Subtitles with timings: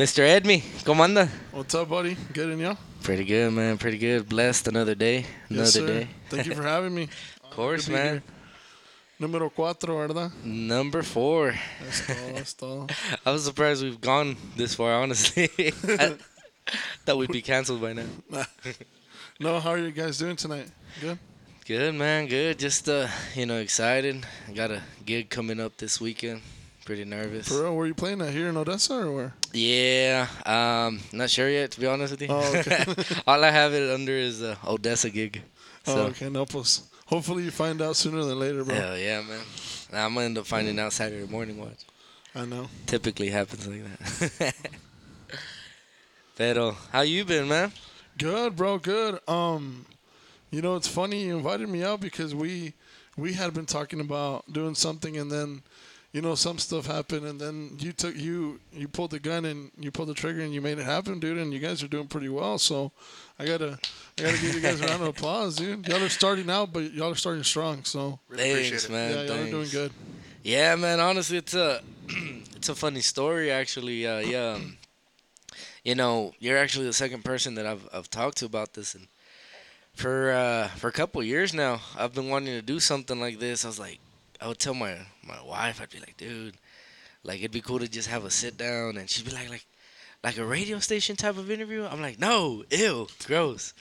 [0.00, 0.20] Mr.
[0.26, 1.28] Edmy, ¿cómo anda?
[1.52, 2.16] What's up, buddy?
[2.32, 2.74] Good and you?
[3.02, 3.76] Pretty good, man.
[3.76, 4.26] Pretty good.
[4.26, 5.26] Blessed another day.
[5.50, 5.86] Another yes, sir.
[5.86, 6.08] day.
[6.30, 7.02] Thank you for having me.
[7.44, 8.22] Of course, Good to be man.
[9.20, 9.28] here.
[9.28, 10.32] Número cuatro, ¿verdad?
[10.42, 11.54] Number four.
[11.82, 12.86] That's todo, that's todo.
[13.26, 15.50] I was surprised we've gone this far, honestly.
[15.58, 16.16] I
[17.04, 18.06] thought we'd be canceled by now.
[19.38, 20.70] No, how are you guys doing tonight?
[20.98, 21.18] Good?
[21.66, 22.26] Good, man.
[22.26, 22.58] Good.
[22.58, 24.24] Just, uh, you know, excited.
[24.48, 26.40] I got a gig coming up this weekend.
[26.84, 27.46] Pretty nervous.
[27.48, 28.30] For real, where you playing at?
[28.32, 29.34] Here in Odessa or where?
[29.52, 30.26] Yeah.
[30.46, 32.28] Um, not sure yet, to be honest with you.
[32.30, 32.84] Oh, okay.
[33.26, 35.42] All I have it under is a Odessa gig.
[35.84, 36.82] So, Oh, okay, no, pues.
[37.06, 38.74] Hopefully you find out sooner than later, bro.
[38.74, 39.40] hell yeah, man.
[39.92, 41.58] I'm gonna end up finding out Saturday morning.
[41.58, 41.84] Watch.
[42.34, 42.68] I know.
[42.86, 43.82] Typically happens like
[44.38, 44.54] that.
[46.36, 47.72] Pero, how you been, man?
[48.18, 48.78] Good, bro.
[48.78, 49.18] Good.
[49.28, 49.84] Um,
[50.50, 52.72] you know, it's funny you invited me out because we
[53.16, 55.62] we had been talking about doing something, and then,
[56.12, 59.70] you know, some stuff happened, and then you took you you pulled the gun and
[59.78, 61.38] you pulled the trigger and you made it happen, dude.
[61.38, 62.58] And you guys are doing pretty well.
[62.58, 62.90] So,
[63.38, 63.78] I gotta
[64.18, 65.86] I gotta give you guys a round of applause, dude.
[65.86, 67.84] Y'all are starting out, but y'all are starting strong.
[67.84, 69.10] So, Really Thanks, man.
[69.10, 69.92] yeah, y'all are doing good.
[70.42, 70.98] Yeah, man.
[71.00, 71.80] Honestly, it's a
[72.56, 74.06] it's a funny story, actually.
[74.06, 74.78] Uh, yeah, um,
[75.84, 79.06] you know, you're actually the second person that I've I've talked to about this, and
[79.94, 83.38] for uh, for a couple of years now, I've been wanting to do something like
[83.38, 83.64] this.
[83.64, 84.00] I was like,
[84.40, 86.54] I would tell my my wife, I'd be like, dude,
[87.24, 89.66] like it'd be cool to just have a sit down, and she'd be like, like,
[90.24, 91.84] like a radio station type of interview.
[91.84, 93.74] I'm like, no, ew, gross.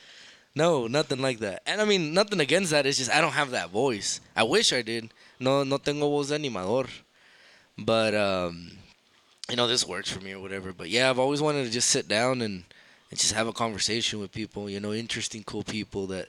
[0.55, 1.61] No, nothing like that.
[1.65, 2.85] And I mean, nothing against that.
[2.85, 4.19] It's just I don't have that voice.
[4.35, 5.09] I wish I did.
[5.39, 6.89] No, no tengo voz de animador.
[7.77, 8.71] But um,
[9.49, 10.73] you know, this works for me or whatever.
[10.73, 12.63] But yeah, I've always wanted to just sit down and,
[13.09, 14.69] and just have a conversation with people.
[14.69, 16.27] You know, interesting, cool people that,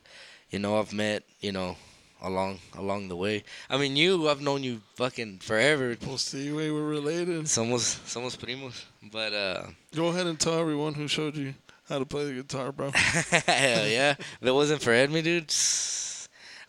[0.50, 1.24] you know, I've met.
[1.40, 1.76] You know,
[2.22, 3.44] along along the way.
[3.68, 5.96] I mean, you, I've known you fucking forever.
[6.06, 6.52] We'll see.
[6.52, 7.44] Way we're related.
[7.44, 8.84] Somos somos primos.
[9.02, 9.62] But uh,
[9.94, 11.54] Go ahead and tell everyone who showed you
[11.88, 12.90] how to play the guitar, bro.
[12.94, 15.52] hell yeah, if it wasn't for Edmy, dude.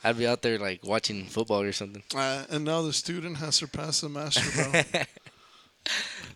[0.04, 2.02] I'd be out there like watching football or something.
[2.16, 5.02] Uh, and now the student has surpassed the master, bro.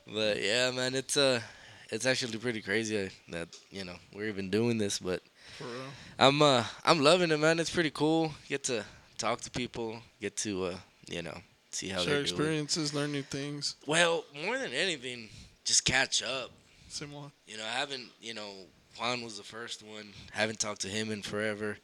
[0.14, 1.42] but yeah, man, it's uh,
[1.90, 5.00] it's actually pretty crazy that you know we're even doing this.
[5.00, 5.22] But
[5.58, 5.74] For real.
[6.20, 7.60] I'm uh, I'm loving it, man.
[7.60, 8.34] It's pretty cool.
[8.48, 8.86] Get to
[9.18, 9.98] talk to people.
[10.22, 10.76] Get to uh,
[11.08, 11.38] you know,
[11.72, 12.24] see how Share they're doing.
[12.26, 13.76] experiences, learn new things.
[13.86, 15.30] Well, more than anything,
[15.64, 16.52] just catch up.
[16.90, 17.30] Similar.
[17.48, 18.50] You know, I haven't, you know,
[18.98, 20.08] Juan was the first one.
[20.32, 21.78] Haven't talked to him in forever.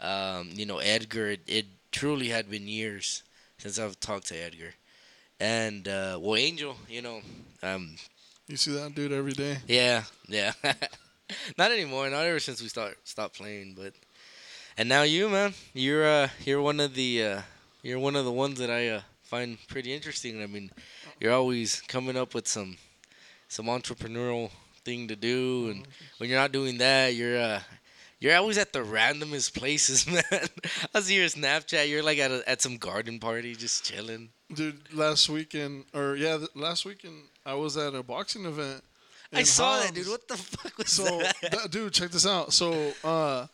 [0.00, 3.22] Um, you know, Edgar, it, it truly had been years
[3.58, 4.74] since I've talked to Edgar.
[5.40, 7.20] And, uh, well, Angel, you know,
[7.62, 7.96] um,
[8.46, 9.58] You see that dude every day.
[9.66, 10.52] yeah, yeah.
[11.58, 13.92] not anymore, not ever since we start stopped playing, but
[14.76, 17.40] and now you, man, you're uh you're one of the uh
[17.82, 20.42] you're one of the ones that I uh, find pretty interesting.
[20.42, 20.70] I mean,
[21.20, 22.76] you're always coming up with some
[23.48, 24.50] some entrepreneurial
[24.84, 25.86] thing to do and
[26.18, 27.60] when you're not doing that, you're uh
[28.20, 30.22] you're always at the randomest places, man.
[30.94, 31.88] I see your Snapchat.
[31.88, 34.28] You're like at a, at some garden party, just chilling.
[34.54, 38.84] Dude, last weekend, or yeah, th- last weekend, I was at a boxing event.
[39.32, 40.06] I saw that, dude.
[40.08, 41.34] What the fuck was So, that?
[41.50, 42.52] that, dude, check this out.
[42.52, 43.46] So, uh,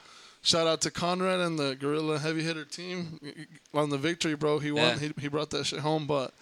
[0.48, 3.20] shout out to Conrad and the Gorilla Heavy Hitter team
[3.74, 4.58] on the victory, bro.
[4.58, 4.82] He won.
[4.82, 4.98] Yeah.
[4.98, 6.06] He, he brought that shit home.
[6.06, 6.32] But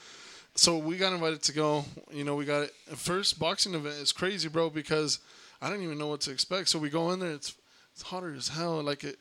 [0.55, 1.85] so we got invited to go.
[2.13, 2.75] You know, we got it.
[2.95, 5.19] First boxing event is crazy, bro, because
[5.61, 6.69] I didn't even know what to expect.
[6.69, 7.33] So we go in there.
[7.33, 7.55] It's
[7.93, 8.83] it's hotter as hell.
[8.83, 9.19] Like it.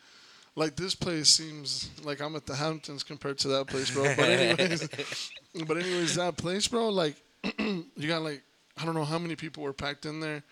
[0.58, 4.04] Like this place seems like I'm at the Hamptons compared to that place, bro.
[4.16, 4.88] But anyways,
[5.68, 6.90] but anyways, that place, bro.
[6.90, 7.16] Like
[7.60, 8.42] you got like
[8.78, 10.44] I don't know how many people were packed in there,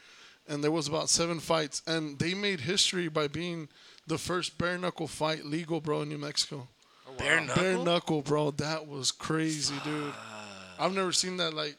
[0.49, 3.69] and there was about seven fights, and they made history by being
[4.07, 6.67] the first bare knuckle fight legal, bro, in New Mexico.
[7.17, 7.61] Bare knuckle.
[7.63, 8.51] Bare knuckle, bro.
[8.51, 10.13] That was crazy, dude.
[10.79, 11.53] I've never seen that.
[11.53, 11.77] Like,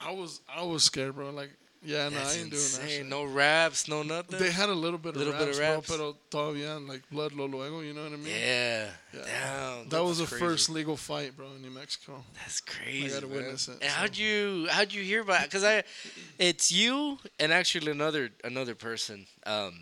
[0.00, 1.30] I was I was scared, bro.
[1.30, 1.50] Like,
[1.84, 2.88] yeah, no, That's I ain't doing that.
[2.90, 3.06] Shit.
[3.06, 4.38] No raps, no nothing.
[4.38, 5.88] They had a little bit of Little raps, bit of raps.
[5.88, 5.96] bro,
[6.30, 8.26] pero todavía like blood lo luego, you know what I mean?
[8.28, 8.88] yeah.
[9.12, 9.20] Yeah.
[9.24, 9.88] Damn.
[9.90, 10.44] That was the crazy.
[10.44, 12.22] first legal fight, bro, in New Mexico.
[12.34, 13.06] That's crazy.
[13.06, 13.36] I gotta man.
[13.36, 13.96] witness it, And so.
[13.96, 15.42] how'd you how'd you hear about?
[15.42, 15.82] Because I,
[16.38, 19.74] it's you and actually another another person, um,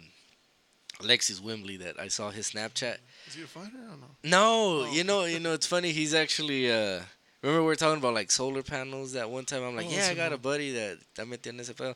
[1.00, 2.96] Alexis Wimbley that I saw his Snapchat.
[3.28, 4.06] Is he a fighter or no?
[4.24, 4.92] No, Oh.
[4.92, 5.92] you know, you know, it's funny.
[5.92, 6.70] He's actually.
[6.70, 7.00] Uh,
[7.42, 9.62] remember we were talking about like solar panels that one time.
[9.62, 11.94] I'm like, Oh, yeah, I got a buddy that I met in SFL.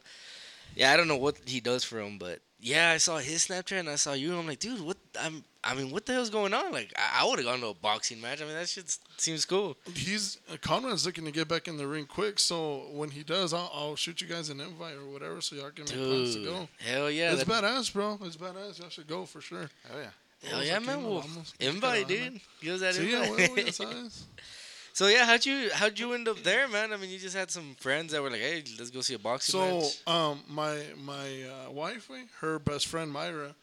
[0.74, 3.80] Yeah, I don't know what he does for him, but yeah, I saw his Snapchat
[3.80, 4.30] and I saw you.
[4.30, 4.96] and I'm like, dude, what?
[5.20, 5.44] I'm.
[5.66, 6.72] I mean, what the hell's going on?
[6.72, 8.42] Like, I, I would have gone to a boxing match.
[8.42, 9.76] I mean, that shit seems cool.
[9.94, 13.54] He's uh, Conrad's looking to get back in the ring quick, so when he does,
[13.54, 16.44] I'll, I'll shoot you guys an invite or whatever, so y'all can make plans to
[16.44, 16.68] go.
[16.86, 18.18] hell yeah, it's that- badass, bro.
[18.22, 18.78] It's badass.
[18.80, 19.70] Y'all should go for sure.
[19.92, 20.10] Oh yeah.
[20.50, 21.02] Hell yeah, aquí, man.
[21.02, 22.40] nos Well, invite, dude.
[22.60, 23.50] Give us that Sí, a invite.
[23.50, 24.24] huevo, ya sabes.
[24.94, 26.92] So yeah, how'd you how'd you end up there, man?
[26.92, 29.18] I mean, you just had some friends that were like, "Hey, let's go see a
[29.18, 32.08] boxing So, match." um, my my uh, wife,
[32.40, 33.56] her best friend Myra,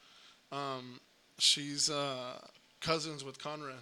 [0.52, 1.00] um,
[1.38, 2.38] she's uh,
[2.82, 3.80] cousins with Conrad,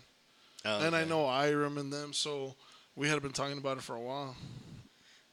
[0.65, 2.55] Oh, and I know Iram and them, so
[2.95, 4.37] we had been talking about it for a while.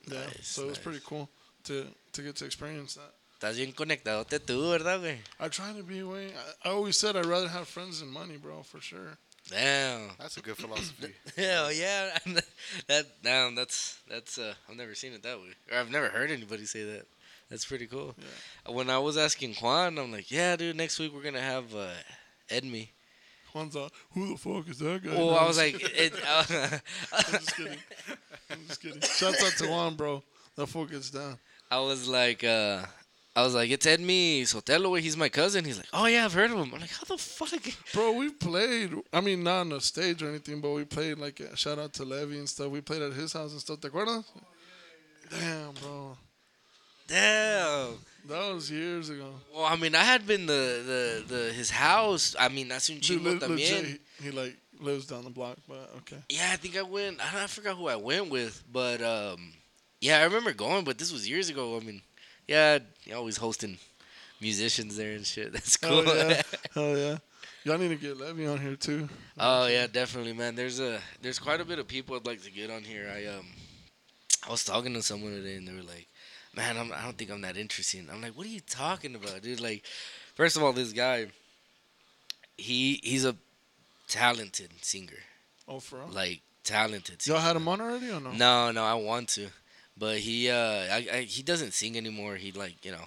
[0.07, 1.29] Yeah, Nice, so it was pretty cool
[1.65, 3.13] to to get to experience that.
[3.39, 5.19] Estás bien conectadote tú, ¿verdad, güey?
[5.39, 6.33] I try to be way.
[6.65, 9.19] I, I always said I'd rather have friends than money, bro, for sure.
[9.49, 10.11] Damn.
[10.19, 11.13] That's a good philosophy.
[11.37, 12.17] Hell yeah.
[12.87, 13.55] that damn.
[13.55, 14.37] That's that's.
[14.37, 17.05] Uh, I've never seen it that way, or I've never heard anybody say that.
[17.49, 18.13] That's pretty cool.
[18.67, 20.75] When I was asking Juan, I'm like, "Yeah, dude.
[20.75, 21.87] Next week we're gonna have uh,
[22.49, 22.89] Edmy."
[23.53, 25.15] Juan's like, who the fuck is that guy?
[25.15, 26.43] Well, I was like, it, uh,
[27.13, 27.77] I'm just kidding.
[28.51, 29.01] I'm just kidding.
[29.01, 30.23] Shouts out to Juan, bro.
[30.55, 31.39] That fuck gets down.
[31.69, 32.83] I was like, uh,
[33.37, 34.99] I was like, it's Edmy Sotelo.
[34.99, 35.63] He's my cousin.
[35.63, 36.71] He's like, oh yeah, I've heard of him.
[36.73, 37.49] I'm like, how the fuck?
[37.93, 38.91] Bro, we played.
[39.13, 42.03] I mean, not on the stage or anything, but we played like shout out to
[42.03, 42.71] Levy and stuff.
[42.71, 43.79] We played at his house and stuff.
[43.79, 44.25] ¿Te acuerdas?
[45.29, 46.17] Damn, bro,
[47.07, 47.99] Damn.
[48.27, 49.35] that was years ago.
[49.53, 52.35] Well, I mean, I had been the the, the his house.
[52.39, 53.49] I mean, hace un Dude, chingo le- también.
[53.83, 56.17] legit, he, he like lives down the block, but okay.
[56.29, 57.21] Yeah, I think I went.
[57.21, 59.53] I, don't, I forgot who I went with, but um,
[60.01, 60.83] yeah, I remember going.
[60.85, 61.77] But this was years ago.
[61.77, 62.01] I mean,
[62.47, 62.79] yeah,
[63.13, 63.77] always hosting
[64.41, 65.51] musicians there and shit.
[65.53, 66.15] That's Hell cool.
[66.15, 66.41] yeah,
[66.73, 67.17] hell yeah.
[67.63, 69.09] Y'all need to get Levy on here too.
[69.37, 70.55] oh yeah, definitely, man.
[70.55, 73.11] There's a there's quite a bit of people I'd like to get on here.
[73.13, 73.45] I um,
[74.47, 76.07] I was talking to someone today, and they were like,
[76.55, 79.41] "Man, I'm, I don't think I'm that interesting." I'm like, "What are you talking about,
[79.41, 79.83] dude?" Like,
[80.35, 81.25] first of all, this guy,
[82.57, 83.35] he he's a
[84.07, 85.19] talented singer,
[85.67, 86.07] Oh, for real?
[86.09, 87.25] like talented.
[87.27, 88.31] Y'all had him on already or no?
[88.31, 89.47] No, no, I want to,
[89.97, 90.55] but he uh,
[90.91, 92.35] I, I, he doesn't sing anymore.
[92.35, 93.05] He like you know,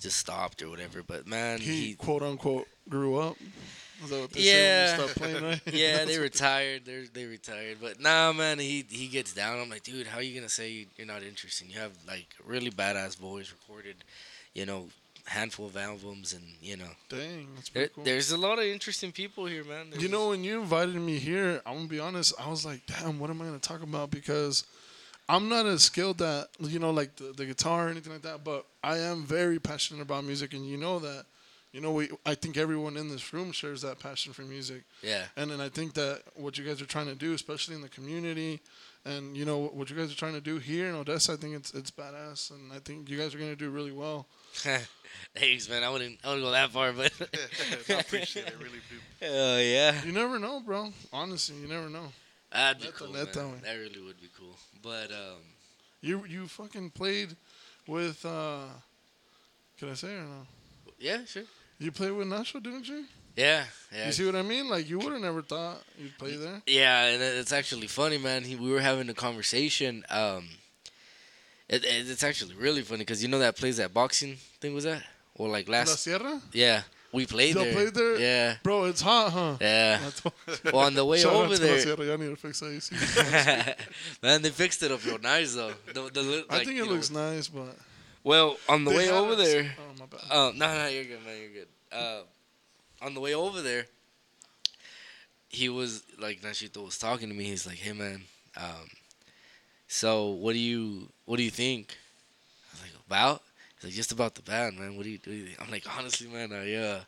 [0.00, 1.02] just stopped or whatever.
[1.02, 3.36] But man, He, he, quote unquote grew up.
[4.02, 4.52] Is that what they Yeah.
[4.52, 6.84] said when you stopped playing, yeah, they retired.
[6.84, 7.78] They they retired.
[7.80, 9.60] But nah, man, he he gets down.
[9.60, 11.70] I'm like, dude, how are you gonna say you're not interesting?
[11.70, 13.96] You have like really badass voice recorded,
[14.52, 14.88] you know,
[15.26, 18.04] handful of albums, and you know, Dang, that's there, cool.
[18.04, 19.86] there's a lot of interesting people here, man.
[19.96, 22.34] You know, when you invited me here, I'm gonna be honest.
[22.38, 24.64] I was like, "Damn, what am I gonna talk about?" Because
[25.28, 28.44] I'm not as skilled at you know, like the, the guitar or anything like that.
[28.44, 31.26] But I am very passionate about music, and you know that.
[31.72, 32.08] You know, we.
[32.24, 35.68] I think everyone in this room shares that passion for music, yeah, and then I
[35.68, 38.60] think that what you guys are trying to do, especially in the community,
[39.04, 41.56] and you know what you guys are trying to do here in Odessa, I think
[41.56, 44.26] it's it's badass, and I think you guys are gonna do really well.
[45.34, 45.82] thanks, man.
[45.82, 47.12] I wouldn't I wouldn't go that far, but
[47.88, 48.56] I appreciate it.
[48.58, 48.96] Really do.
[49.26, 50.04] hell yeah.
[50.04, 50.92] You never know, bro.
[51.12, 52.12] Honestly, you never know.
[52.54, 53.60] That'd be cool, neta, man.
[53.64, 54.54] That really would be cool.
[54.82, 55.42] But um,
[56.00, 57.36] You you fucking played
[57.86, 58.66] with uh
[59.78, 60.46] can I say or no?
[60.98, 61.42] yeah, sure.
[61.78, 63.04] You played with Nacho, didn't you?
[63.36, 64.06] Yeah, yeah.
[64.06, 64.68] You see what I mean?
[64.70, 66.62] Like you would have never thought you'd play there.
[66.66, 68.44] Yeah, and it's actually funny, man.
[68.44, 70.04] He, we were having a conversation.
[70.08, 70.48] Um,
[71.68, 74.84] it, it, it's actually really funny because you know that place that boxing thing was
[74.84, 75.02] that,
[75.34, 76.40] or like last La Sierra?
[76.52, 76.82] yeah,
[77.14, 77.72] we played Y'all there.
[77.72, 78.18] played there?
[78.18, 79.56] Yeah, Bro, it's hot, huh?
[79.60, 80.00] yeah.
[80.64, 82.04] Well, on the way Shout out over to there, Sierra.
[82.04, 82.94] Y'all need to fix that AC.
[84.22, 85.72] man, they fixed it up real nice though.
[85.92, 87.76] The, the, li- I like, think it know, looks nice, but
[88.22, 89.74] well on the way over us- there.
[89.78, 90.20] Oh my bad.
[90.30, 91.36] Oh no, no, you're good, man.
[91.40, 91.68] You're good.
[91.92, 92.22] Uh,
[93.00, 93.86] on the way over there,
[95.48, 97.44] he was like Nachito was talking to me.
[97.44, 98.22] He's like, "Hey, man,
[98.56, 98.88] um,
[99.86, 101.96] so what do you what do you think?"
[102.72, 103.42] I was like, "About?"
[103.84, 104.96] Like, "Just about the band, man.
[104.96, 107.00] What do you do?" I'm like, "Honestly, man, I uh,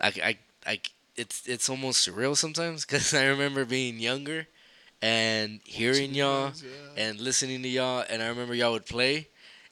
[0.00, 0.80] I I, I
[1.16, 4.46] it's it's almost surreal sometimes because I remember being younger
[5.02, 6.70] and hearing y'all." Yeah.
[6.96, 8.04] and listening to y'all.
[8.08, 9.28] And I remember y'all would play,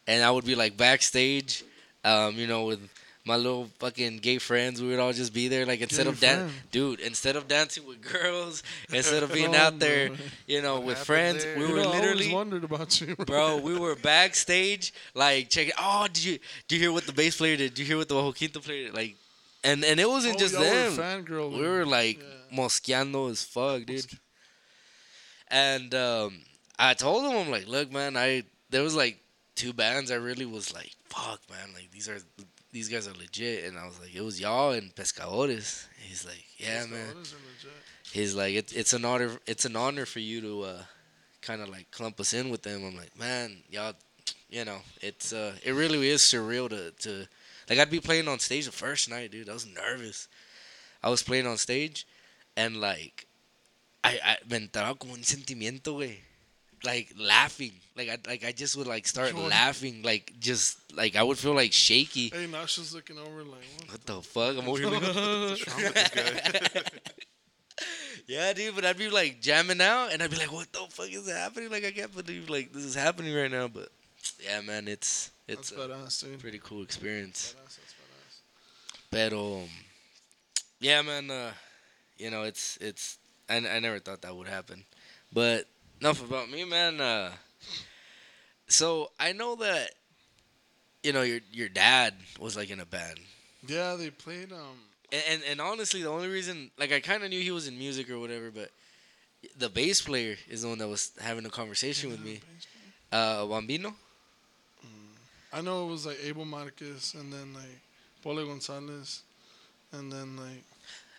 [0.06, 1.64] and I would be like backstage,
[2.04, 2.80] um, you know, with
[3.26, 4.82] my little fucking gay friends.
[4.82, 7.86] We would all just be there, like instead Gay of dan- dude, instead of dancing
[7.86, 8.62] with girls,
[8.92, 10.10] instead of being Oh, out there,
[10.46, 11.58] you know, What with friends, there?
[11.58, 12.32] we You were know, literally.
[12.32, 15.72] wondered about you, Bro, we were backstage, like checking.
[15.78, 16.38] Oh, did you
[16.68, 17.70] did you hear what the bass player did?
[17.74, 18.94] Did you hear what the Joquito player did?
[18.94, 19.16] Like,
[19.62, 21.52] and and it wasn't Oh, just were them.
[21.52, 22.58] We were like Yeah.
[22.58, 24.04] mosqueando as fuck, dude.
[25.48, 26.40] And um,
[26.78, 29.18] I told him, I'm like, look, man, I there was like
[29.54, 32.18] two bands I really was like, fuck, man, like these are
[32.74, 33.64] these guys are legit.
[33.64, 35.86] And I was like, it was y'all and Pescadores.
[36.00, 37.16] He's like, yeah, man.
[37.16, 37.32] legit.
[38.12, 40.82] He's like, it's it's an honor, it's an honor for you to uh,
[41.40, 42.84] kind of like clump us in with them.
[42.84, 43.94] I'm like, man, y'all,
[44.50, 47.26] you know, it's uh, it really is surreal to to
[47.70, 49.48] like I'd be playing on stage the first night, dude.
[49.48, 50.28] I was nervous.
[51.02, 52.06] I was playing on stage,
[52.56, 53.26] and like,
[54.02, 56.18] I I me entraba como un sentimiento, güey.
[56.84, 59.46] Like laughing, like I like I just would like start Joy.
[59.48, 62.28] laughing, like just like I would feel like shaky.
[62.28, 63.90] Hey, Nasha's looking over like, what?
[63.92, 64.56] What the fuck?
[64.58, 64.90] I'm over here.
[65.50, 66.82] What's wrong with this guy?
[68.26, 71.10] Yeah, dude, but I'd be like jamming out, and I'd be like, "What the fuck
[71.10, 71.70] is happening?
[71.70, 73.90] Like, I can't believe like this is happening right now." But
[74.42, 76.40] yeah, man, it's it's That's a badass, dude.
[76.40, 77.54] pretty cool experience.
[77.58, 79.10] Badass, that's badass.
[79.10, 79.68] Pero, um,
[80.80, 81.52] yeah, man, uh,
[82.16, 84.84] you know, it's it's I, I never thought that would happen.
[85.30, 85.66] But
[86.04, 87.00] enough about me, man.
[87.00, 87.30] Uh,
[88.68, 89.90] so I know that
[91.02, 93.18] you know your your dad was like in a band.
[93.66, 94.52] Yeah, they played.
[94.52, 94.76] Um,
[95.12, 97.78] And, and and honestly, the only reason, like, I kind of knew he was in
[97.78, 98.70] music or whatever, but
[99.56, 102.40] the bass player is the one that was having a conversation with me.
[103.12, 103.94] Uh, Bambino.
[105.52, 107.78] I know it was like Abel Marquez and then like
[108.22, 109.22] Pole Gonzalez,
[109.92, 110.64] and then like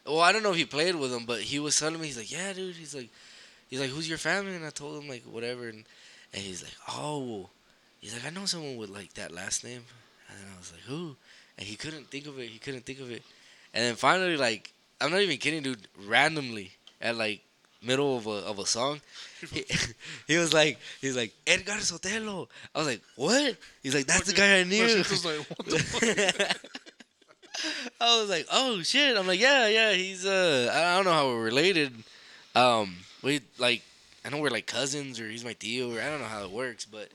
[0.05, 2.17] Well, I don't know if he played with him, but he was telling me, he's
[2.17, 2.75] like, yeah, dude.
[2.75, 3.09] He's like,
[3.75, 4.55] he's like, who's your family?
[4.55, 5.83] And I told him like whatever, and
[6.33, 7.49] and he's like, oh,
[7.99, 9.83] he's like, I know someone with like that last name,
[10.29, 11.17] and I was like, who?
[11.57, 12.47] And he couldn't think of it.
[12.47, 13.21] He couldn't think of it,
[13.73, 15.87] and then finally, like, I'm not even kidding, dude.
[16.07, 17.41] Randomly at like
[17.83, 19.01] middle of a of a song,
[19.51, 19.65] he,
[20.27, 22.47] he was like, he's like Edgar Sotelo.
[22.73, 23.57] I was like, what?
[23.83, 24.85] He's like, that's the guy I knew.
[24.85, 26.55] Nachito's like, what the?
[27.99, 29.17] I was like, oh shit.
[29.17, 29.91] I'm like, yeah, yeah.
[29.91, 31.91] He's uh, I don't know how we're related.
[32.55, 33.81] Um, we like,
[34.23, 36.51] I know we're like cousins or he's my tío or I don't know how it
[36.51, 37.09] works, but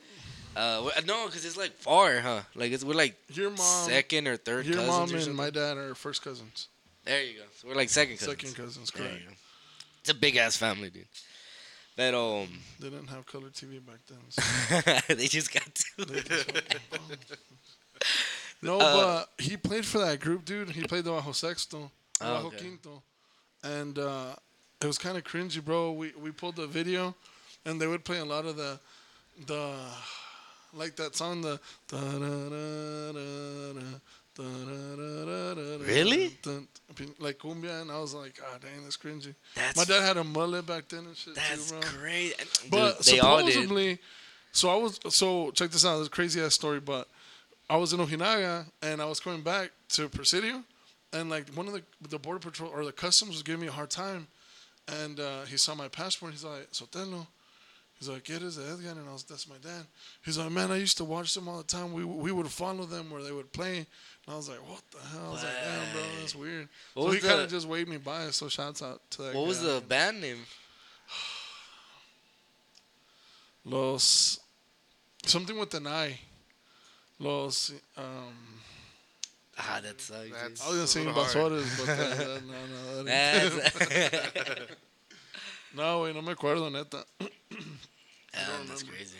[0.56, 2.42] uh, no, because it's like far, huh?
[2.54, 5.94] Like it's we're like Your mom, second or third your mom and my dad are
[5.94, 6.68] first cousins.
[7.04, 7.44] There you go.
[7.56, 8.38] So we're like second cousins.
[8.38, 9.22] Second cousins, correct.
[10.00, 11.06] It's a big ass family, dude.
[11.96, 12.48] But um,
[12.78, 14.18] They didn't have color TV back then.
[14.28, 14.42] so
[15.14, 16.22] they just got to.
[16.22, 16.50] just
[18.62, 20.70] no, Uh, but he played for that group, dude.
[20.70, 21.90] He played the Bajo Sexto,
[22.20, 22.56] Oh, Bajo okay.
[22.58, 23.02] Quinto,
[23.62, 24.34] and uh,
[24.82, 25.92] it was kind of cringy, bro.
[25.92, 27.14] We we pulled the video,
[27.64, 28.78] and they would play a lot of the
[29.46, 29.74] the
[30.72, 31.58] like that song, the
[35.86, 36.36] Really?
[37.18, 39.34] like cumbia, and I was like, ah, dang, that's cringy.
[39.54, 41.88] That's My dad had a mullet back then and shit that's too, bro.
[41.98, 42.34] great.
[42.70, 43.52] But Dude, they all did.
[43.52, 43.98] supposedly,
[44.52, 45.98] so I was so check this out.
[45.98, 47.08] This crazy ass story, but
[47.68, 50.62] I was in Ojinaga and I was coming back to Presidio,
[51.12, 53.72] and like one of the the border patrol or the customs was giving me a
[53.72, 54.26] hard time,
[54.88, 56.32] and uh, he saw my passport.
[56.32, 57.26] He's like Sotelo.
[57.98, 59.84] He's like, "Get is Edgar?" And I was, "That's my dad."
[60.24, 61.92] He's like, "Man, I used to watch them all the time.
[61.92, 63.86] We we would follow them where they would play." And
[64.28, 67.12] I was like, "What the hell?" I was like, "Damn, bro, that's weird." What so
[67.12, 68.30] he kind of just waved me by.
[68.30, 69.34] So shouts out to that.
[69.34, 70.38] What was the band name?
[73.64, 74.40] Los
[75.26, 76.18] something with an I.
[77.18, 78.34] Los um
[79.58, 80.30] Ah, that sucks.
[80.30, 81.34] That's- I was gonna say a little hard.
[81.52, 83.74] invasores, but that, that, no, no, that ain't-
[84.44, 84.60] That's,
[85.76, 87.04] no, wait, no me acuerdo, neta.
[88.32, 88.92] Yeah, that's remember.
[88.96, 89.16] crazy.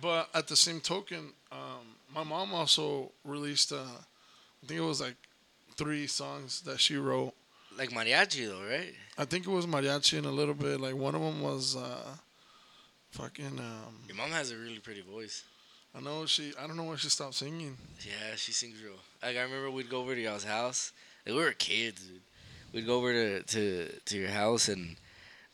[0.00, 5.00] But at the same token, um, my mom also released, uh, I think it was
[5.00, 5.14] like
[5.76, 7.34] three songs that she wrote.
[7.78, 8.92] Like mariachi though, right?
[9.16, 10.80] I think it was mariachi and a little bit.
[10.80, 12.16] Like one of them was uh,
[13.12, 13.60] fucking.
[13.60, 15.44] Um, Your mom has a really pretty voice.
[15.94, 16.52] I know she.
[16.58, 17.76] I don't know why she stopped singing.
[18.06, 18.94] Yeah, she sings real.
[19.22, 20.92] Like I remember we'd go over to y'all's house.
[21.26, 22.20] Like, we were kids, dude.
[22.72, 24.96] We'd go over to to, to your house and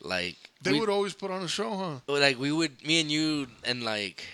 [0.02, 2.12] like They would always put on a show, huh?
[2.12, 4.24] Like we would me and you and like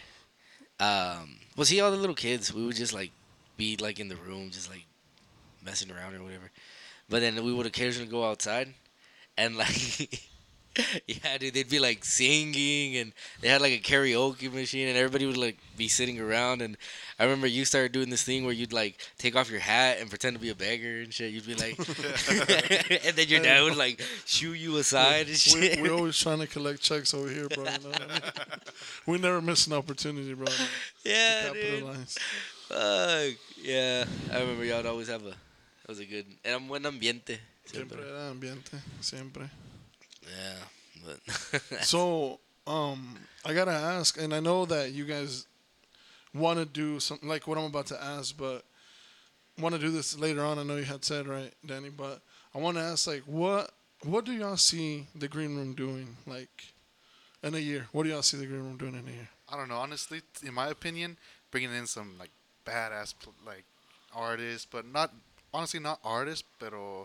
[0.80, 3.12] um well see all the little kids we would just like
[3.56, 4.86] be like in the room just like
[5.62, 6.50] messing around or whatever
[7.10, 8.72] but then we would occasionally go outside
[9.36, 10.20] and like
[11.06, 15.26] yeah dude they'd be like singing and they had like a karaoke machine and everybody
[15.26, 16.76] would like be sitting around and
[17.18, 20.08] i remember you started doing this thing where you'd like take off your hat and
[20.08, 21.76] pretend to be a beggar and shit you'd be like
[23.06, 26.38] and then your dad would like shoo you aside and we, shit we're always trying
[26.38, 27.64] to collect checks over here, bro.
[27.64, 28.20] You know what I mean?
[29.06, 30.46] we never miss an opportunity, bro.
[31.04, 32.18] yeah dude capitalize.
[32.68, 33.36] Fuck.
[33.62, 35.30] Yeah, I remember y'all would always have a.
[35.30, 36.26] That was a good.
[36.44, 37.38] Era un buen ambiente.
[37.64, 38.08] Siempre Siempre.
[38.08, 39.50] era ambiente, siempre.
[40.30, 41.82] Yeah, but.
[41.84, 45.46] So, um, I gotta ask, and I know that you guys
[46.34, 48.64] want to do something like what I'm about to ask, but
[49.58, 50.58] want to do this later on.
[50.58, 52.20] I know you had said right, Danny, but
[52.54, 53.70] I want to ask, like, what
[54.04, 56.72] what do y'all see the green room doing, like,
[57.42, 57.88] in a year?
[57.92, 59.28] What do y'all see the green room doing in a year?
[59.48, 59.76] I don't know.
[59.76, 61.16] Honestly, in my opinion,
[61.50, 62.30] bringing in some like
[62.66, 63.64] badass pl- like
[64.14, 65.12] artists, but not
[65.52, 67.04] honestly not artists, but uh,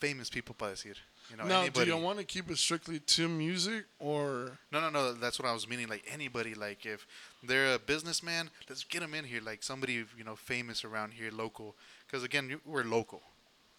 [0.00, 0.96] famous people para decir.
[1.30, 1.86] You know, now, anybody.
[1.86, 5.12] do you want to keep it strictly to music, or No, no, no.
[5.12, 5.88] That's what I was meaning.
[5.88, 7.06] Like anybody, like if
[7.42, 9.40] they're a businessman, let's get them in here.
[9.40, 11.76] Like somebody, you know, famous around here, local.
[12.06, 13.22] Because again, we're local.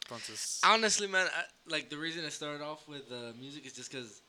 [0.05, 3.91] Entonces, Honestly, man, I, like the reason I started off with uh, music is just
[3.91, 4.21] because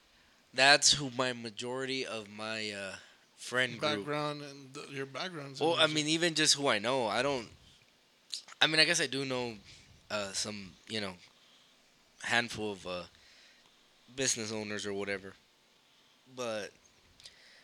[0.54, 2.94] that's who my majority of my uh,
[3.36, 3.98] friend group.
[3.98, 5.60] background and the, your backgrounds?
[5.60, 7.48] in Well, I mean, even just who I know, I don't.
[8.60, 9.54] I mean, I guess I do know
[10.10, 11.14] uh, some, you know,
[12.22, 13.02] handful of uh,
[14.14, 15.34] business owners or whatever.
[16.34, 16.70] But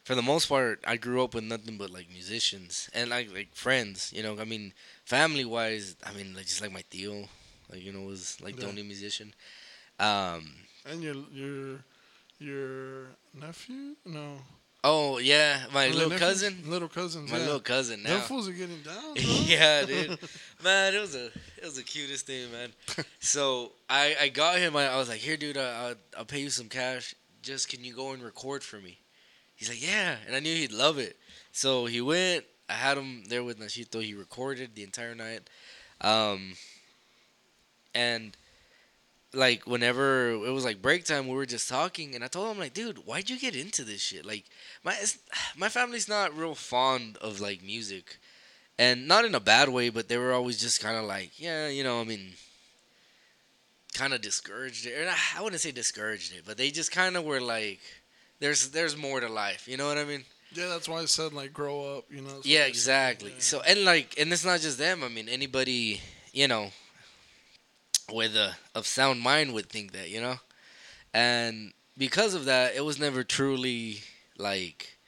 [0.05, 3.55] for the most part, I grew up with nothing but like musicians and like like
[3.55, 4.13] friends.
[4.15, 4.73] You know, I mean,
[5.05, 7.29] family wise, I mean, like just like my tío,
[7.71, 9.35] like you know, was like the only musician.
[9.99, 10.55] Um.
[10.87, 11.85] And your your
[12.39, 13.97] your nephew?
[14.07, 14.39] No.
[14.85, 16.21] Oh yeah, my little nephews?
[16.21, 16.63] cousin.
[16.67, 17.27] Little cousin.
[17.27, 17.45] My yeah.
[17.45, 18.11] little cousin now.
[18.11, 19.15] Them fools are getting down.
[19.17, 20.19] Yeah, dude.
[20.63, 22.71] Man, it was a it was the cutest thing, man.
[23.19, 24.77] So I I got him.
[24.77, 25.57] I, I was like, here, dude.
[25.57, 27.15] I, I'll I'll pay you some cash.
[27.43, 28.99] Just can you go and record for me?
[29.57, 31.17] He's like, yeah, and I knew he'd love it.
[31.51, 32.45] So he went.
[32.71, 34.03] I had him there with Nachito.
[34.03, 35.49] He recorded the entire night.
[36.01, 36.55] Um.
[37.95, 38.37] And
[39.35, 42.59] like whenever it was like break time, we were just talking, and I told him
[42.59, 44.25] like, dude, why'd you get into this shit?
[44.25, 44.45] Like,
[44.85, 45.19] my it's,
[45.57, 48.19] my family's not real fond of like music,
[48.79, 51.69] and not in a bad way, but they were always just kind of like, yeah,
[51.69, 52.33] you know, I mean,
[53.95, 54.93] kind of discouraged it.
[54.93, 57.81] Or I wouldn't say discouraged it, but they just kind of were like,
[58.41, 59.69] there's there's more to life.
[59.69, 60.25] You know what I mean?
[60.53, 62.05] Yeah, that's why I said like grow up.
[62.11, 62.41] You know.
[62.45, 63.31] Yeah, I exactly.
[63.31, 63.41] yeah.
[63.41, 65.03] So and like and it's not just them.
[65.05, 66.01] I mean, anybody
[66.33, 66.71] you know
[68.13, 70.37] with a of sound mind would think that you know,
[71.13, 74.01] and because of that, it was never truly
[74.39, 74.99] like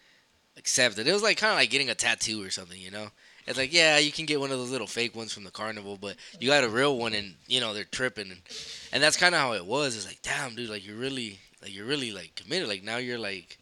[0.56, 1.06] accepted.
[1.06, 2.80] It was like kind of like getting a tattoo or something.
[2.80, 3.08] You know,
[3.46, 5.98] it's like yeah, you can get one of those little fake ones from the carnival,
[6.00, 8.40] but you got a real one, and you know they're tripping, and
[8.92, 9.96] and that's kind of how it was.
[9.96, 12.68] It's like damn, dude, like you're really like you're really like committed.
[12.68, 13.58] Like now you're like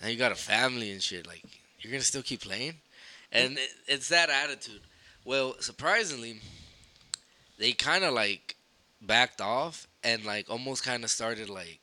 [0.00, 1.26] now you got a family and shit.
[1.26, 1.42] Like
[1.80, 2.74] you're gonna still keep playing,
[3.32, 4.80] and it, it's that attitude.
[5.24, 6.40] Well, surprisingly,
[7.62, 8.56] they kind of like
[9.00, 11.80] backed off and like almost kind of started like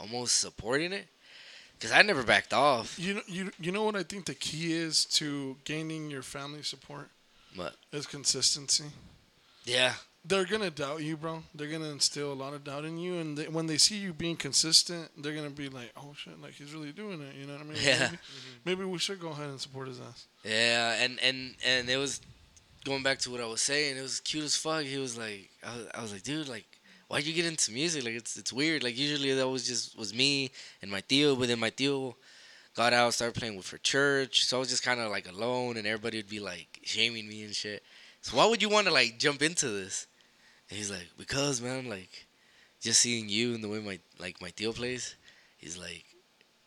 [0.00, 1.06] almost supporting it
[1.76, 2.98] because I never backed off.
[2.98, 6.62] You know, you you know what I think the key is to gaining your family
[6.62, 7.08] support
[7.56, 7.74] What?
[7.92, 8.84] is consistency.
[9.64, 11.42] Yeah, They're gonna doubt you, bro.
[11.54, 14.12] They're gonna instill a lot of doubt in you, and they, when they see you
[14.12, 17.54] being consistent, they're gonna be like, "Oh shit, like he's really doing it." You know
[17.54, 17.78] what I mean?
[17.82, 18.08] Yeah.
[18.10, 18.18] Maybe,
[18.64, 20.26] maybe we should go ahead and support his ass.
[20.44, 22.20] yeah, and and and it was
[22.88, 23.96] going back to what I was saying.
[23.96, 24.82] It was cute as fuck.
[24.82, 26.66] He was like, I was, I was like, dude, like.
[27.08, 28.04] Why'd you get into music?
[28.04, 28.82] Like it's it's weird.
[28.82, 30.50] Like usually that was just was me
[30.82, 32.14] and my tío, but then my tío
[32.76, 34.44] got out, started playing with for church.
[34.44, 37.44] So I was just kind of like alone, and everybody would be like shaming me
[37.44, 37.82] and shit.
[38.20, 40.06] So why would you want to like jump into this?
[40.68, 42.26] And he's like, because man, like
[42.82, 45.16] just seeing you and the way my like my tío plays,
[45.56, 46.04] he's like,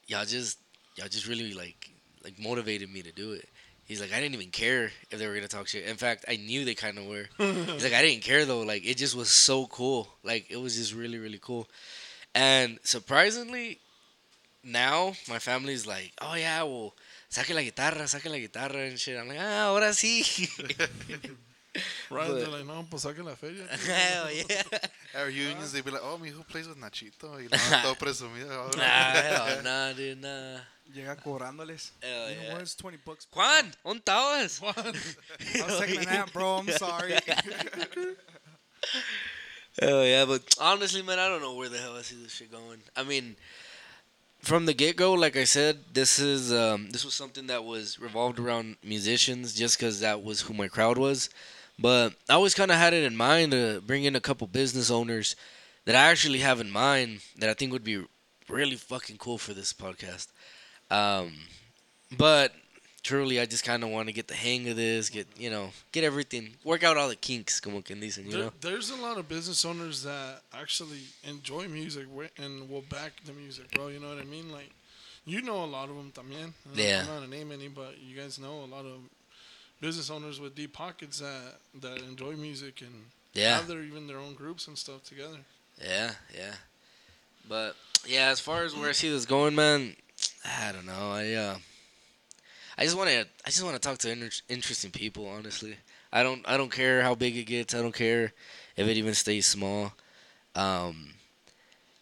[0.08, 0.58] y'all just
[0.96, 1.92] y'all just really like
[2.24, 3.48] like motivated me to do it.
[3.92, 5.86] He's like, I didn't even care if they were gonna talk shit.
[5.86, 7.28] In fact, I knew they kind of were.
[7.38, 8.62] He's like, I didn't care though.
[8.62, 10.08] Like, it just was so cool.
[10.24, 11.68] Like, it was just really, really cool.
[12.34, 13.80] And surprisingly,
[14.64, 16.94] now my family's like, oh yeah, well,
[17.30, 19.20] saque la guitarra, saque la guitarra and shit.
[19.20, 20.24] I'm like, ah, ahora sí.
[22.10, 22.28] Right?
[22.30, 24.64] They're like, "No, pues saque la feria." Hell yeah.
[25.14, 27.36] At reunions, they'd be like, oh, mi hijo plays with Nachito.
[27.36, 28.52] Y no, todo presumido.
[28.52, 28.78] ahora.
[28.78, 30.60] Nah, hell nah, dude, nah.
[30.94, 31.92] Llega cobrándoles.
[32.02, 32.54] Hell you know yeah.
[32.54, 32.62] what?
[32.62, 33.26] It's 20 bucks.
[33.26, 34.62] per Juan, ¿dónde estabas?
[34.62, 34.76] What?
[34.76, 34.94] song.
[35.56, 36.58] I was taking a nap, bro.
[36.58, 37.14] I'm sorry.
[39.80, 42.52] Hell yeah, but honestly, man, I don't know where the hell I see this shit
[42.52, 42.80] going.
[42.98, 43.38] I mean,
[44.42, 48.00] from the get go, like I said, this is um, this was something that was
[48.00, 51.30] revolved around musicians, just because that was who my crowd was.
[51.80, 54.92] But I always kind of had it in mind to bring in a couple business
[54.92, 55.36] owners
[55.86, 58.04] that I actually have in mind that I think would be
[58.48, 60.28] really fucking cool for this podcast.
[60.92, 61.34] Um,
[62.18, 62.54] but
[63.04, 65.72] truly, I just kind of want to get the hang of this, get you know,
[65.92, 68.54] get everything, work out all the kinks, como quien dicen, you There, know.
[68.62, 72.06] there's a lot of business owners that actually enjoy music
[72.38, 73.88] and will back the music, bro.
[73.88, 74.52] You know what I mean?
[74.52, 74.70] Like,
[75.26, 76.54] you know a lot of them también.
[76.76, 77.02] Yeah.
[77.02, 79.00] I'm not gonna name any, but you guys know a lot of
[79.82, 83.58] business owners with deep pockets that that enjoy music and Yeah.
[83.58, 85.40] have their even their own groups and stuff together.
[85.84, 86.54] Yeah, yeah.
[87.50, 89.96] But yeah, as far as where I see this going, man,
[90.46, 91.12] I don't know.
[91.12, 91.58] I uh,
[92.78, 95.28] I just want to I just want to talk to inter- interesting people.
[95.28, 95.76] Honestly,
[96.14, 97.74] I don't I don't care how big it gets.
[97.74, 98.34] I don't care
[98.78, 99.94] if it even stays small.
[100.56, 101.14] Um,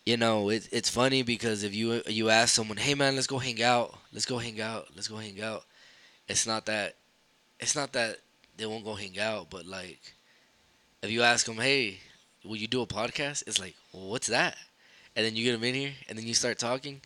[0.06, 3.38] you know, it, it's funny because if you you ask someone, hey man, let's go
[3.38, 5.64] hang out, let's go hang out, let's go hang out.
[6.28, 6.96] It's not that
[7.60, 8.18] it's not that
[8.58, 10.00] they won't go hang out, but like
[11.02, 12.00] if you ask them, hey,
[12.44, 13.44] will you do a podcast?
[13.48, 14.58] It's like, well, what's that?
[15.16, 17.02] And then you get them in here, and then you start talking.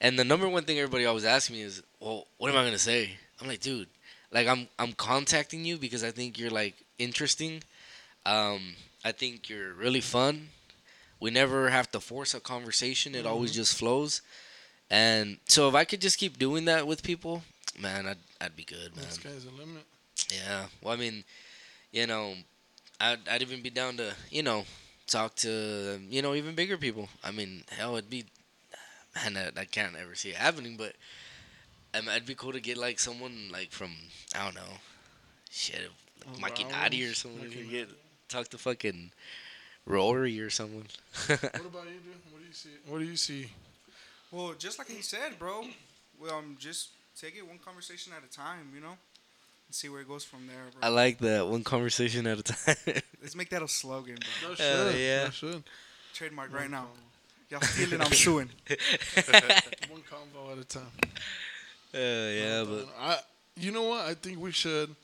[0.00, 2.78] And the number one thing everybody always asks me is, well, what am I gonna
[2.78, 3.10] say?
[3.40, 3.88] I'm like, dude,
[4.32, 7.62] like I'm I'm contacting you because I think you're like interesting.
[8.26, 10.48] Um, I think you're really fun.
[11.20, 14.20] We never have to force a conversation; it always just flows.
[14.90, 17.42] And so if I could just keep doing that with people,
[17.80, 19.04] man, I'd I'd be good, man.
[19.06, 19.84] The sky's the limit.
[20.32, 20.66] Yeah.
[20.82, 21.24] Well, I mean,
[21.92, 22.34] you know,
[23.00, 24.64] I'd, I'd even be down to, you know,
[25.06, 27.08] talk to you know even bigger people.
[27.22, 28.24] I mean, hell, it'd be
[29.14, 30.94] man, I, I can't ever see it happening, but
[31.94, 33.92] um, it'd be cool to get like someone like from
[34.34, 34.78] I don't know,
[35.50, 35.90] shit,
[36.26, 36.66] Oh, like wow.
[36.70, 37.48] Makinati or someone.
[37.48, 37.88] Mikey get
[38.28, 39.10] talk to fucking
[39.86, 40.86] Rory or someone.
[41.28, 42.22] What about you, dude?
[42.32, 42.70] What do you see?
[42.86, 43.50] What do you see?
[44.32, 45.64] Well, just like he said, bro.
[46.20, 46.88] Well, I'm just
[47.20, 48.96] take it one conversation at a time, you know, and
[49.70, 50.80] see where it goes from there, bro.
[50.82, 52.76] I like that one conversation at a time.
[53.22, 54.54] Let's make that a slogan, bro.
[54.54, 55.00] That Hell should.
[55.00, 55.24] yeah.
[55.24, 55.62] That should.
[56.14, 56.86] Trademark right now.
[57.50, 58.48] Y'all stealing, I'm suing.
[59.90, 60.82] One combo at a time.
[61.94, 63.18] Uh, yeah, but I,
[63.56, 64.00] you know what?
[64.06, 64.94] I think we should.